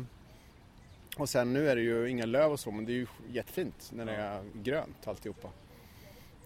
och 1.17 1.29
sen 1.29 1.53
nu 1.53 1.69
är 1.69 1.75
det 1.75 1.81
ju 1.81 2.09
inga 2.09 2.25
löv 2.25 2.51
och 2.51 2.59
så 2.59 2.71
men 2.71 2.85
det 2.85 2.91
är 2.91 2.95
ju 2.95 3.07
jättefint 3.29 3.91
när 3.93 4.05
det 4.05 4.15
är 4.15 4.43
grönt 4.53 5.07
alltihopa. 5.07 5.49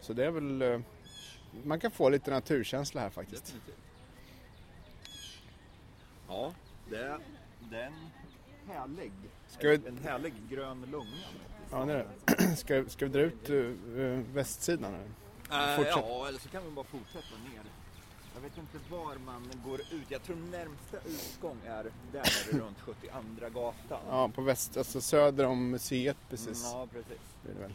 Så 0.02 0.14
det 0.14 0.26
är 0.26 0.32
väl... 0.32 0.62
eh, 0.62 0.80
Man 1.64 1.80
kan 1.80 1.92
få 1.92 2.10
lite 2.10 2.32
naturkänsla 2.32 3.02
här 3.02 3.10
faktiskt. 3.10 3.46
Definitivt. 3.46 3.76
Ja, 6.28 6.54
det 6.90 6.98
är, 6.98 7.20
det 7.72 7.78
är 7.82 7.86
en 7.86 7.94
härlig, 8.68 9.12
vi- 9.62 9.88
en, 9.88 9.98
härlig 10.04 10.34
grön 10.50 10.82
lunga. 10.92 11.06
Ja, 11.72 11.86
det 11.86 11.94
är 11.94 12.08
det. 12.26 12.56
Ska, 12.58 12.86
ska 12.88 13.06
vi 13.06 13.12
dra 13.12 13.20
ut 13.22 13.50
uh, 13.50 14.20
västsidan? 14.34 14.94
Eller? 14.94 15.80
Äh, 15.80 15.88
ja, 15.88 16.26
eller 16.28 16.40
så 16.40 16.50
kan 16.50 16.66
vi 16.66 16.72
bara 16.72 16.86
fortsätta 16.86 17.28
ner. 17.54 17.64
Jag 18.34 18.42
vet 18.42 18.58
inte 18.58 18.78
var 18.90 19.16
man 19.26 19.52
går 19.66 19.80
ut. 19.82 20.06
Jag 20.12 20.24
tror 20.24 20.36
närmsta 20.36 20.98
utgång 21.06 21.58
är 21.66 21.92
där 22.12 22.60
runt 22.60 22.80
72 22.80 23.20
gatan. 23.54 24.00
Ja, 24.10 24.30
på 24.30 24.42
väst, 24.42 24.78
alltså 24.78 25.02
söder 25.02 25.46
om 25.46 25.70
museet 25.70 26.18
precis. 26.30 26.64
Ja, 26.74 26.88
precis. 26.92 27.22
Det 27.44 27.52
är 27.52 27.56
det 27.56 27.62
väl. 27.62 27.74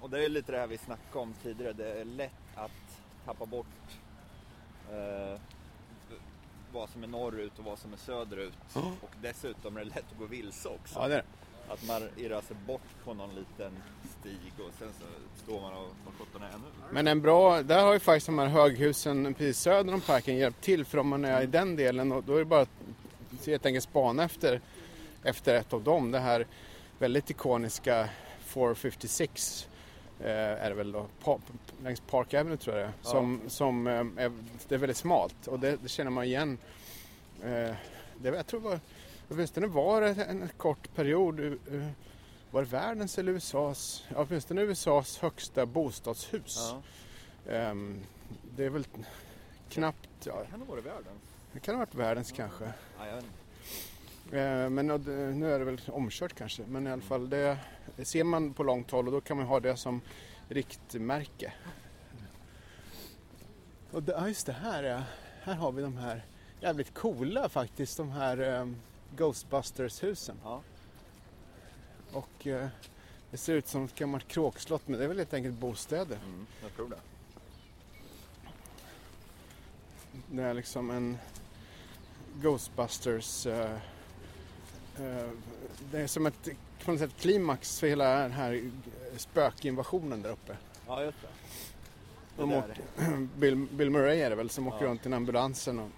Och 0.00 0.10
det 0.10 0.24
är 0.24 0.28
lite 0.28 0.52
det 0.52 0.58
här 0.58 0.66
vi 0.66 0.78
snackade 0.78 1.18
om 1.18 1.34
tidigare. 1.42 1.72
Det 1.72 2.00
är 2.00 2.04
lätt 2.04 2.32
att 2.54 3.00
tappa 3.24 3.46
bort 3.46 3.66
eh, 4.90 5.40
vad 6.72 6.90
som 6.90 7.02
är 7.02 7.06
norrut 7.06 7.58
och 7.58 7.64
vad 7.64 7.78
som 7.78 7.92
är 7.92 7.96
söderut. 7.96 8.58
Och 8.74 9.10
dessutom 9.22 9.76
är 9.76 9.80
det 9.80 9.86
lätt 9.86 10.12
att 10.12 10.18
gå 10.18 10.26
vilse 10.26 10.68
också. 10.68 10.98
Ja, 10.98 11.08
det 11.08 11.14
är 11.14 11.18
det. 11.18 11.24
Att 11.68 11.86
man 11.86 12.02
irrar 12.16 12.40
sig 12.40 12.56
bort 12.66 13.04
på 13.04 13.14
någon 13.14 13.34
liten 13.34 13.72
stig 14.20 14.52
och 14.66 14.72
sen 14.78 14.88
så 15.00 15.04
står 15.44 15.60
man 15.60 15.72
och 15.72 15.88
var 16.04 16.12
sjutton 16.18 16.42
är 16.42 16.48
nu. 16.48 16.64
Men 16.90 17.06
en 17.06 17.20
bra, 17.20 17.62
där 17.62 17.82
har 17.82 17.92
ju 17.92 17.98
faktiskt 17.98 18.26
de 18.26 18.38
här 18.38 18.46
höghusen 18.46 19.34
precis 19.34 19.58
söder 19.58 19.94
om 19.94 20.00
parken 20.00 20.36
hjälpt 20.36 20.60
till 20.60 20.84
för 20.84 20.98
om 20.98 21.08
man 21.08 21.24
är 21.24 21.42
i 21.42 21.46
den 21.46 21.76
delen 21.76 22.12
och 22.12 22.24
då 22.24 22.34
är 22.34 22.38
det 22.38 22.44
bara 22.44 22.60
att 22.60 22.68
helt 23.46 23.66
enkelt 23.66 23.84
spana 23.84 24.24
efter, 24.24 24.60
efter 25.22 25.54
ett 25.54 25.72
av 25.72 25.82
dem. 25.82 26.10
Det 26.10 26.18
här 26.18 26.46
väldigt 26.98 27.30
ikoniska 27.30 28.08
456 28.40 29.68
eh, 30.20 30.26
är 30.30 30.68
det 30.68 30.74
väl 30.74 30.92
då, 30.92 31.06
pa, 31.24 31.38
längs 31.82 32.00
Park 32.00 32.34
Avenue 32.34 32.56
tror 32.56 32.76
jag 32.76 32.84
det 32.84 32.88
är. 32.88 32.92
Ja. 33.02 33.10
Som, 33.10 33.40
som 33.48 33.86
eh, 33.86 33.92
är, 33.92 34.32
det 34.68 34.74
är 34.74 34.78
väldigt 34.78 34.96
smalt 34.96 35.46
och 35.46 35.58
det, 35.58 35.76
det 35.82 35.88
känner 35.88 36.10
man 36.10 36.24
igen. 36.24 36.58
Eh, 37.42 37.74
det, 38.18 38.28
jag 38.28 38.46
tror 38.46 38.60
det 38.60 38.68
var, 38.68 38.80
åtminstone 39.28 39.66
var 39.66 40.00
det 40.00 40.08
en, 40.24 40.42
en 40.42 40.48
kort 40.56 40.94
period 40.94 41.40
eh, 41.40 41.88
var 42.50 42.62
det 42.62 42.68
världens 42.68 43.18
eller 43.18 43.32
USAs, 43.32 44.04
ja, 44.08 44.26
åtminstone 44.28 44.62
USAs 44.62 45.18
högsta 45.18 45.66
bostadshus. 45.66 46.56
Ja. 47.46 47.52
Ehm, 47.52 48.00
det 48.56 48.64
är 48.64 48.70
väl 48.70 48.84
knappt, 49.70 50.08
ja, 50.26 50.44
Kan 50.50 50.60
det 50.60 50.66
vara 50.66 50.80
världen? 50.80 51.12
det 51.52 51.60
kan 51.60 51.74
ha 51.74 51.78
varit 51.78 51.94
världens 51.94 52.32
kanske. 52.32 52.72
Ehm, 54.32 54.74
men 54.74 54.86
det- 54.86 55.34
nu 55.34 55.52
är 55.52 55.58
det 55.58 55.64
väl 55.64 55.80
omkört 55.86 56.34
kanske. 56.34 56.62
Men 56.68 56.86
i 56.86 56.90
alla 56.90 57.02
fall 57.02 57.30
det, 57.30 57.58
det 57.96 58.04
ser 58.04 58.24
man 58.24 58.52
på 58.54 58.62
långt 58.62 58.90
håll 58.90 59.06
och 59.06 59.12
då 59.12 59.20
kan 59.20 59.36
man 59.36 59.46
ha 59.46 59.60
det 59.60 59.76
som 59.76 60.00
riktmärke. 60.48 61.52
Och 63.90 64.02
det, 64.02 64.12
ja, 64.12 64.28
just 64.28 64.46
det 64.46 64.52
här 64.52 64.82
är, 64.82 65.02
här 65.42 65.54
har 65.54 65.72
vi 65.72 65.82
de 65.82 65.96
här 65.96 66.24
jävligt 66.60 66.94
coola 66.94 67.48
faktiskt, 67.48 67.96
de 67.96 68.10
här 68.10 68.38
ehm, 68.38 68.76
Ghostbusters-husen. 69.16 70.36
Ja. 70.44 70.62
Och 72.12 72.46
eh, 72.46 72.68
det 73.30 73.36
ser 73.36 73.54
ut 73.54 73.68
som 73.68 73.84
ett 73.84 73.94
gammalt 73.94 74.28
kråkslott 74.28 74.82
men 74.88 74.98
det 74.98 75.04
är 75.04 75.08
väl 75.08 75.18
helt 75.18 75.34
enkelt 75.34 75.54
bostäder. 75.58 76.18
Mm, 76.24 76.46
jag 76.62 76.74
tror 76.76 76.88
det. 76.88 76.98
det 80.30 80.42
är 80.42 80.54
liksom 80.54 80.90
en 80.90 81.18
Ghostbusters 82.42 83.46
eh, 83.46 83.72
eh, 84.98 85.28
det 85.90 86.00
är 86.00 86.06
som 86.06 86.26
ett 86.26 86.48
på 86.84 86.90
något 86.90 87.00
sätt 87.00 87.16
klimax 87.20 87.80
för 87.80 87.86
hela 87.86 88.14
den 88.22 88.32
här 88.32 88.70
spökinvasionen 89.16 90.22
där 90.22 90.30
uppe. 90.30 90.56
Ja, 90.86 91.02
just 91.02 91.18
det. 91.22 91.28
De 92.36 92.50
Det 92.50 92.58
åker, 92.58 92.78
Bill, 93.38 93.56
Bill 93.72 93.90
Murray 93.90 94.20
är 94.20 94.30
det 94.30 94.36
väl 94.36 94.50
som 94.50 94.68
åker 94.68 94.84
Ja. 94.84 94.90
runt 94.90 95.02
i 95.06 95.08
en 95.08 95.12
ambulansen. 95.14 95.78
Och, 95.78 95.88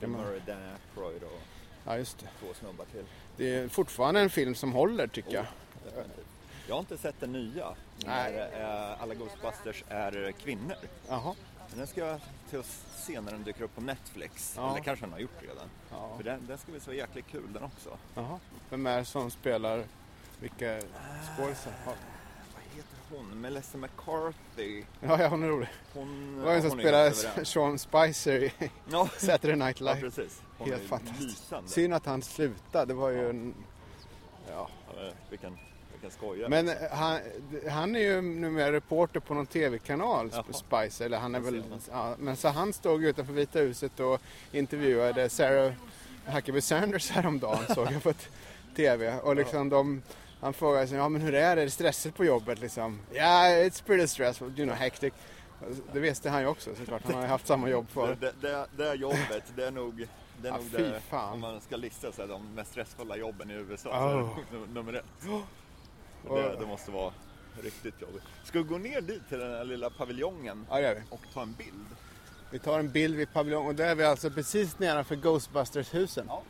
Bill 0.00 0.08
Murray, 0.08 0.40
Dan 0.46 0.58
Aykroyd 0.62 1.22
och 1.22 1.40
ja, 1.86 1.98
just 1.98 2.18
det. 2.18 2.26
två 2.40 2.46
snubbar 2.54 2.84
till. 2.84 3.04
Det 3.36 3.54
är 3.54 3.68
fortfarande 3.68 4.20
en 4.20 4.30
film 4.30 4.54
som 4.54 4.72
håller 4.72 5.06
tycker 5.06 5.34
jag. 5.34 5.46
Definitivt. 5.84 6.26
Jag 6.68 6.74
har 6.74 6.80
inte 6.80 6.98
sett 6.98 7.20
den 7.20 7.32
nya. 7.32 7.74
Nej. 8.06 8.32
När 8.32 8.90
eh, 8.92 9.02
alla 9.02 9.14
Ghostbusters 9.14 9.84
är 9.88 10.32
kvinnor. 10.32 10.76
Jaha. 11.08 11.34
Men 11.68 11.78
den 11.78 11.86
ska 11.86 12.06
jag 12.06 12.20
till 12.50 12.58
att 12.58 12.84
se 12.96 13.20
när 13.20 13.32
den 13.32 13.42
dyker 13.42 13.64
upp 13.64 13.74
på 13.74 13.80
Netflix. 13.80 14.54
Ja. 14.56 14.70
Eller 14.70 14.80
kanske 14.84 15.04
den 15.04 15.12
har 15.12 15.20
gjort 15.20 15.42
redan. 15.42 15.68
Ja. 15.90 16.16
För 16.16 16.24
den, 16.24 16.46
den 16.46 16.58
ska 16.58 16.72
bli 16.72 16.80
så 16.80 16.92
jäkligt 16.92 17.26
kul 17.26 17.52
den 17.52 17.62
också. 17.62 17.98
Jaha. 18.14 18.38
Vem 18.70 18.86
är 18.86 18.98
det 18.98 19.04
som 19.04 19.30
spelar 19.30 19.84
vilka 20.40 20.80
skådisar? 21.36 21.72
Ja. 23.10 23.16
Hon? 23.16 23.40
Melissa 23.40 23.78
McCarthy. 23.78 24.82
Ja, 25.00 25.22
ja, 25.22 25.28
hon 25.28 25.42
är 25.42 25.48
rolig. 25.48 25.68
Hon, 25.94 26.42
var 26.42 26.60
som 26.60 26.70
hon 26.70 26.78
är 26.80 27.10
spelade. 27.10 27.44
Sean 27.44 27.78
Spicer 27.78 28.42
i 28.44 28.52
Ja, 28.90 29.08
Saturday 29.18 29.56
Night 29.56 29.80
ja, 29.80 29.94
Live. 29.94 30.00
precis. 30.00 30.42
Hon 30.58 30.70
Helt 30.70 30.82
fantastiskt. 30.88 31.22
lysande. 31.22 31.70
Synd 31.70 31.94
att 31.94 32.06
han 32.06 32.22
slutade. 32.22 32.84
Det 32.86 32.94
var 32.94 33.10
ju 33.10 33.30
en... 33.30 33.54
Ja. 34.50 34.68
Ja, 34.96 35.10
vilken, 35.30 35.58
vilken 35.92 36.10
skojare. 36.10 36.48
Men 36.48 36.68
eh, 36.68 36.74
han, 36.92 37.20
han 37.70 37.96
är 37.96 38.00
ju 38.00 38.20
numera 38.22 38.72
reporter 38.72 39.20
på 39.20 39.34
någon 39.34 39.46
tv-kanal, 39.46 40.30
Jaha. 40.32 40.44
Spicer. 40.52 41.04
Eller 41.04 41.18
han 41.18 41.34
är 41.34 41.40
väl, 41.40 41.62
ja, 41.90 42.14
men 42.18 42.36
så 42.36 42.48
han 42.48 42.72
stod 42.72 43.04
utanför 43.04 43.32
Vita 43.32 43.58
huset 43.58 44.00
och 44.00 44.20
intervjuade 44.52 45.28
Sarah 45.28 45.72
Huckabee 46.26 46.60
Sanders 46.60 47.10
häromdagen 47.10 47.74
såg 47.74 47.92
jag 47.92 48.02
på 48.02 48.12
tv. 48.76 49.18
Och 49.20 49.36
liksom 49.36 49.68
de, 49.68 50.02
han 50.40 50.52
frågade 50.54 50.86
sig, 50.88 50.96
ja 50.98 51.08
men 51.08 51.20
hur 51.22 51.34
är 51.34 51.56
det? 51.56 51.62
Är 51.62 51.66
det 51.66 51.70
stressigt 51.70 52.16
på 52.16 52.24
jobbet 52.24 52.58
liksom? 52.60 53.00
Ja, 53.12 53.16
yeah, 53.48 53.66
it's 53.68 53.84
pretty 53.86 54.06
stressful, 54.06 54.48
you 54.58 54.66
know, 54.66 54.74
hectic. 54.76 55.14
Det 55.92 56.00
visste 56.00 56.30
han 56.30 56.40
ju 56.40 56.46
också 56.48 56.74
såklart, 56.74 57.02
han 57.04 57.14
har 57.14 57.22
ju 57.22 57.28
haft 57.28 57.46
samma 57.46 57.68
jobb 57.68 57.86
det, 57.86 57.92
för. 57.92 58.14
det, 58.20 58.32
det, 58.40 58.66
det 58.76 58.94
jobbet, 58.94 59.42
det 59.56 59.66
är 59.66 59.70
nog, 59.70 59.96
det 60.42 60.48
är 60.48 60.52
Ja, 60.52 60.58
nog 60.58 60.70
det, 60.72 61.00
fan. 61.10 61.32
om 61.32 61.40
man 61.40 61.60
ska 61.60 61.76
lista 61.76 62.12
så 62.12 62.22
här, 62.22 62.28
de 62.28 62.54
mest 62.54 62.70
stressfulla 62.70 63.16
jobben 63.16 63.50
i 63.50 63.54
USA, 63.54 63.90
Oh. 63.90 64.34
så 64.34 64.40
är 64.40 64.44
det 64.50 64.56
num- 64.66 64.74
nummer 64.74 64.92
ett. 64.92 65.04
Och- 66.28 66.36
Det, 66.38 66.56
det 66.60 66.66
måste 66.66 66.90
vara 66.90 67.12
riktigt 67.62 68.00
jobbigt. 68.02 68.22
Ska 68.44 68.58
vi 68.58 68.64
gå 68.64 68.78
ner 68.78 69.00
dit 69.00 69.28
till 69.28 69.38
den 69.38 69.50
här 69.52 69.64
lilla 69.64 69.90
paviljongen 69.90 70.66
Ja, 70.70 70.94
och 71.10 71.20
ta 71.34 71.42
en 71.42 71.52
bild? 71.52 71.86
Vi 72.50 72.58
tar 72.58 72.78
en 72.78 72.90
bild 72.90 73.16
vid 73.16 73.32
paviljongen 73.32 73.68
och 73.68 73.74
där 73.74 73.86
är 73.90 73.94
vi 73.94 74.04
alltså 74.04 74.30
precis 74.30 74.78
nedanför 74.78 75.16
Ghostbusters-husen. 75.16 76.24
Ja. 76.28 76.42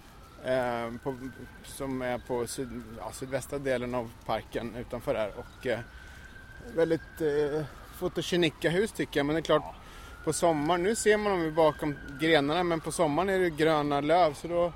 Eh, 0.44 0.90
på, 1.02 1.16
som 1.64 2.02
är 2.02 2.18
på 2.18 2.46
syd, 2.46 2.82
ja, 2.98 3.12
sydvästra 3.12 3.58
delen 3.58 3.94
av 3.94 4.10
parken 4.26 4.74
utanför 4.74 5.14
där. 5.14 5.32
Och 5.36 5.66
eh, 5.66 5.80
väldigt 6.74 7.20
eh, 7.20 7.64
fotogenika 7.98 8.70
hus 8.70 8.92
tycker 8.92 9.20
jag. 9.20 9.26
Men 9.26 9.34
det 9.34 9.40
är 9.40 9.44
klart, 9.44 9.74
på 10.24 10.32
sommaren, 10.32 10.82
nu 10.82 10.94
ser 10.94 11.16
man 11.16 11.32
dem 11.32 11.42
ju 11.42 11.50
bakom 11.50 11.96
grenarna 12.20 12.62
men 12.62 12.80
på 12.80 12.92
sommaren 12.92 13.28
är 13.28 13.38
det 13.38 13.50
gröna 13.50 14.00
löv 14.00 14.34
så 14.34 14.48
då 14.48 14.72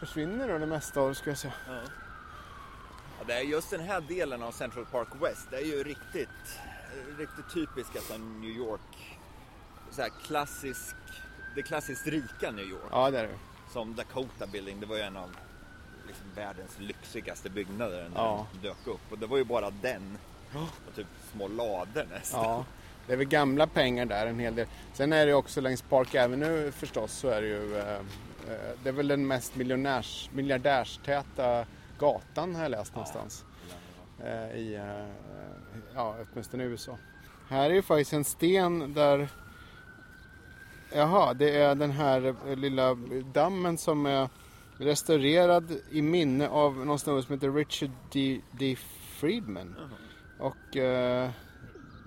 försvinner 0.00 0.48
då 0.48 0.58
det 0.58 0.66
mesta 0.66 1.00
av 1.00 1.08
det 1.08 1.14
ska 1.14 1.30
jag 1.30 1.38
säga. 1.38 1.52
Ja, 3.18 3.24
det 3.26 3.32
är 3.32 3.40
just 3.40 3.70
den 3.70 3.80
här 3.80 4.00
delen 4.00 4.42
av 4.42 4.52
Central 4.52 4.84
Park 4.84 5.08
West, 5.20 5.46
det 5.50 5.56
är 5.56 5.64
ju 5.64 5.84
riktigt, 5.84 6.58
riktigt 7.18 7.50
typisk 7.54 7.96
alltså 7.96 8.18
New 8.18 8.50
York, 8.50 9.18
så 9.90 10.02
här 10.02 10.10
klassisk, 10.26 10.96
det 11.54 11.62
klassiskt 11.62 12.06
rika 12.06 12.50
New 12.50 12.66
York. 12.66 12.90
Ja, 12.90 13.10
det 13.10 13.18
är 13.18 13.22
det. 13.22 13.38
Som 13.72 13.94
Dakota 13.94 14.46
Building, 14.52 14.80
det 14.80 14.86
var 14.86 14.96
ju 14.96 15.02
en 15.02 15.16
av 15.16 15.30
liksom, 16.06 16.26
världens 16.36 16.78
lyxigaste 16.78 17.50
byggnader 17.50 18.08
när 18.14 18.20
Ja. 18.20 18.46
den 18.52 18.62
dök 18.62 18.86
upp. 18.86 19.12
Och 19.12 19.18
det 19.18 19.26
var 19.26 19.36
ju 19.38 19.44
bara 19.44 19.70
den 19.70 20.18
och 20.88 20.94
typ 20.96 21.06
små 21.32 21.48
lador 21.48 22.06
nästan. 22.10 22.44
Ja, 22.44 22.64
det 23.06 23.12
är 23.12 23.16
väl 23.16 23.26
gamla 23.26 23.66
pengar 23.66 24.06
där 24.06 24.26
en 24.26 24.38
hel 24.38 24.54
del. 24.54 24.66
Sen 24.92 25.12
är 25.12 25.26
det 25.26 25.34
också 25.34 25.60
längs 25.60 25.82
Park 25.82 26.14
Avenue 26.14 26.72
förstås 26.72 27.12
så 27.12 27.28
är 27.28 27.40
det 27.42 27.46
ju 27.48 27.76
eh, 27.78 27.88
eh, 27.94 28.70
det 28.82 28.88
är 28.88 28.92
väl 28.92 29.08
den 29.08 29.26
mest 29.26 29.56
miljonärs, 29.56 30.30
miljardärstäta 30.32 31.66
gatan 31.98 32.54
har 32.54 32.62
jag 32.62 32.70
läst 32.70 32.94
någonstans. 32.94 33.44
Eh, 34.24 34.56
I, 34.56 34.74
eh, 34.74 35.06
ja, 35.94 36.16
åtminstone 36.32 36.62
i 36.64 36.66
USA. 36.66 36.98
Här 37.48 37.70
är 37.70 37.74
ju 37.74 37.82
faktiskt 37.82 38.12
en 38.12 38.24
sten 38.24 38.94
där 38.94 39.28
Jaha, 40.94 41.34
det 41.34 41.56
är 41.56 41.74
den 41.74 41.90
här 41.90 42.34
eh, 42.48 42.56
lilla 42.56 42.94
dammen 43.32 43.78
som 43.78 44.06
är 44.06 44.28
restaurerad 44.78 45.76
i 45.90 46.02
minne 46.02 46.48
av 46.48 46.86
någon 46.86 46.98
snubbe 46.98 47.22
som 47.22 47.34
heter 47.34 47.52
Richard 47.52 47.90
D. 48.12 48.40
D. 48.52 48.76
Friedman. 49.20 49.74
Och 50.38 50.76
eh, 50.76 51.30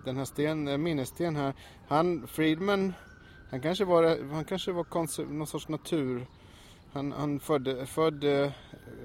den 0.05 0.17
här 0.17 0.25
sten, 0.25 0.67
eh, 0.67 0.77
minnessten 0.77 1.35
här. 1.35 1.53
Han, 1.87 2.27
Friedman, 2.27 2.93
han 3.51 3.61
kanske 3.61 3.85
var, 3.85 4.33
han 4.33 4.45
kanske 4.45 4.71
var 4.71 4.83
konse- 4.83 5.33
någon 5.33 5.47
sorts 5.47 5.67
natur. 5.67 6.25
Han, 6.93 7.11
han 7.11 7.39
födde, 7.39 7.85
född 7.85 8.23
eh, 8.23 8.51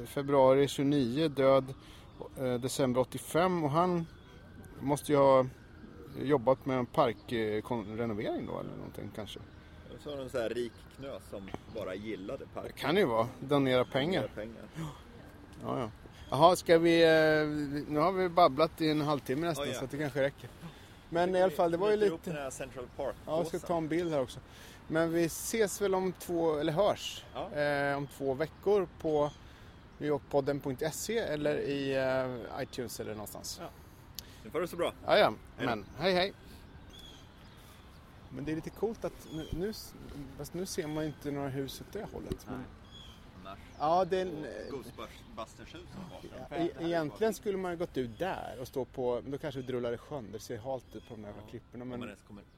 februari 0.07 0.69
29, 0.69 1.29
död 1.29 1.75
eh, 2.39 2.55
december 2.55 3.01
85 3.01 3.65
och 3.65 3.71
han 3.71 4.07
måste 4.81 5.13
ju 5.13 5.19
ha 5.19 5.47
jobbat 6.23 6.67
med 6.67 6.79
en 6.79 6.87
parkrenovering 6.87 8.47
då 8.47 8.61
eller 8.61 8.77
någonting 8.77 9.11
kanske. 9.17 9.41
Så 9.99 10.17
det 10.17 10.23
en 10.23 10.31
sån 10.31 10.41
här 10.41 10.49
rik 10.49 10.73
knös 10.97 11.23
som 11.31 11.51
bara 11.77 11.95
gillade 11.95 12.45
Det 12.45 12.61
parken. 12.61 12.73
kan 12.77 12.97
ju 12.97 13.05
vara, 13.05 13.29
donera 13.41 13.85
pengar. 13.85 14.31
pengar. 14.35 14.63
Ja, 15.63 15.79
ja. 15.81 15.91
Jaha, 16.31 16.57
ska 16.57 16.79
vi, 16.79 17.03
eh, 17.03 17.47
nu 17.93 17.99
har 18.01 18.13
vi 18.13 18.29
babblat 18.29 18.81
i 18.81 18.91
en 18.91 19.01
halvtimme 19.01 19.47
nästan 19.47 19.65
Oj, 19.67 19.71
ja. 19.75 19.81
så 19.81 19.87
det 19.91 19.99
kanske 19.99 20.23
räcker. 20.23 20.51
Men 21.09 21.37
i 21.37 21.43
alla 21.43 21.51
fall, 21.53 21.71
det 21.71 21.77
var 21.77 21.91
ju 21.91 21.97
lite... 21.97 22.17
den 22.25 22.37
här 22.37 22.51
Central 22.51 22.85
Park 22.97 23.15
Ja, 23.27 23.37
jag 23.37 23.47
ska 23.47 23.59
ta 23.59 23.77
en 23.77 23.89
bild 23.89 24.13
här 24.13 24.21
också. 24.21 24.41
Men 24.89 25.13
vi 25.13 25.25
ses 25.25 25.81
väl 25.81 25.95
om 25.95 26.13
två, 26.13 26.57
eller 26.59 26.73
hörs, 26.73 27.25
Ja. 27.35 27.61
eh, 27.61 27.97
om 27.97 28.07
två 28.07 28.35
veckor 28.35 28.89
på 29.01 29.31
newyorkpodden.se 29.99 31.19
eller 31.19 31.59
i 31.59 31.97
eh, 32.57 32.63
iTunes 32.63 33.01
eller 33.01 33.13
någonstans. 33.13 33.59
Ja. 33.63 33.69
Nu 34.45 34.51
får 34.51 34.61
det 34.61 34.69
så 34.69 34.77
bra. 34.77 34.93
Ja, 35.07 35.19
ja. 35.19 35.33
Men 35.59 35.85
hej 35.99 36.15
hej. 36.15 36.33
Men 38.35 38.45
det 38.45 38.53
är 38.53 38.57
lite 38.57 38.71
coolt 38.71 39.05
att 39.05 39.29
nu, 39.53 39.73
fast 40.37 40.55
nu 40.55 40.67
ser 40.67 40.87
man 40.87 41.05
inte 41.05 41.31
några 41.31 41.49
hus 41.49 41.81
åt 41.81 41.93
det 41.93 42.05
hållet. 42.13 42.47
Men, 42.47 42.65
ja, 43.79 44.05
det 44.05 44.19
är 44.19 44.27
en, 44.27 44.47
Ghostbusters-husen 44.71 46.01
Ja, 46.51 46.57
e- 46.57 46.71
egentligen 46.81 47.35
skulle 47.35 47.59
man 47.59 47.71
ha 47.71 47.77
gått 47.77 47.97
ut 47.97 48.19
där 48.19 48.59
och 48.61 48.69
stå 48.69 48.85
på, 48.85 49.21
men 49.23 49.31
då 49.31 49.39
kanske 49.39 49.61
vi 49.61 49.67
drullar 49.67 49.93
i 49.93 49.99
sjön. 49.99 50.33
Det 50.33 50.39
ser 50.39 50.59
halt 50.59 50.97
ut 50.97 51.09
på 51.09 51.15
de 51.15 51.23
där 51.23 51.35
klipporna. 51.51 51.83
Om 51.83 51.89
Men, 51.89 52.01
man 52.01 52.09
ens 52.09 52.23
kommer 52.23 52.43
ut 52.43 52.49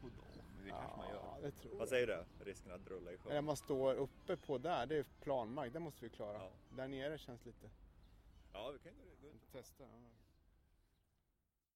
på 0.00 0.06
dem. 0.06 0.44
Det 0.64 0.70
kanske 0.70 0.96
man 0.96 1.06
ja, 1.08 1.38
gör. 1.42 1.42
det 1.42 1.50
tror 1.68 1.78
Vad 1.78 1.88
säger 1.88 2.06
du? 2.06 2.24
Risken 2.44 2.72
att 2.72 2.84
drulla 2.84 3.10
i 3.10 3.14
Eller 3.14 3.34
sjön? 3.34 3.44
man 3.44 3.56
står 3.56 3.94
uppe 3.94 4.36
på 4.36 4.58
där, 4.58 4.86
det 4.86 4.96
är 4.96 5.04
planmark, 5.22 5.72
det 5.72 5.80
måste 5.80 6.04
vi 6.04 6.08
klara. 6.10 6.38
Ja. 6.38 6.50
Där 6.76 6.88
nere 6.88 7.18
känns 7.18 7.46
lite... 7.46 7.70
Ja, 8.52 8.70
vi 8.70 8.78
kan 8.78 8.92
gå 8.92 9.26
gå 9.28 9.34
ut. 9.34 9.52
Testa. 9.52 9.84
ja. 9.84 10.23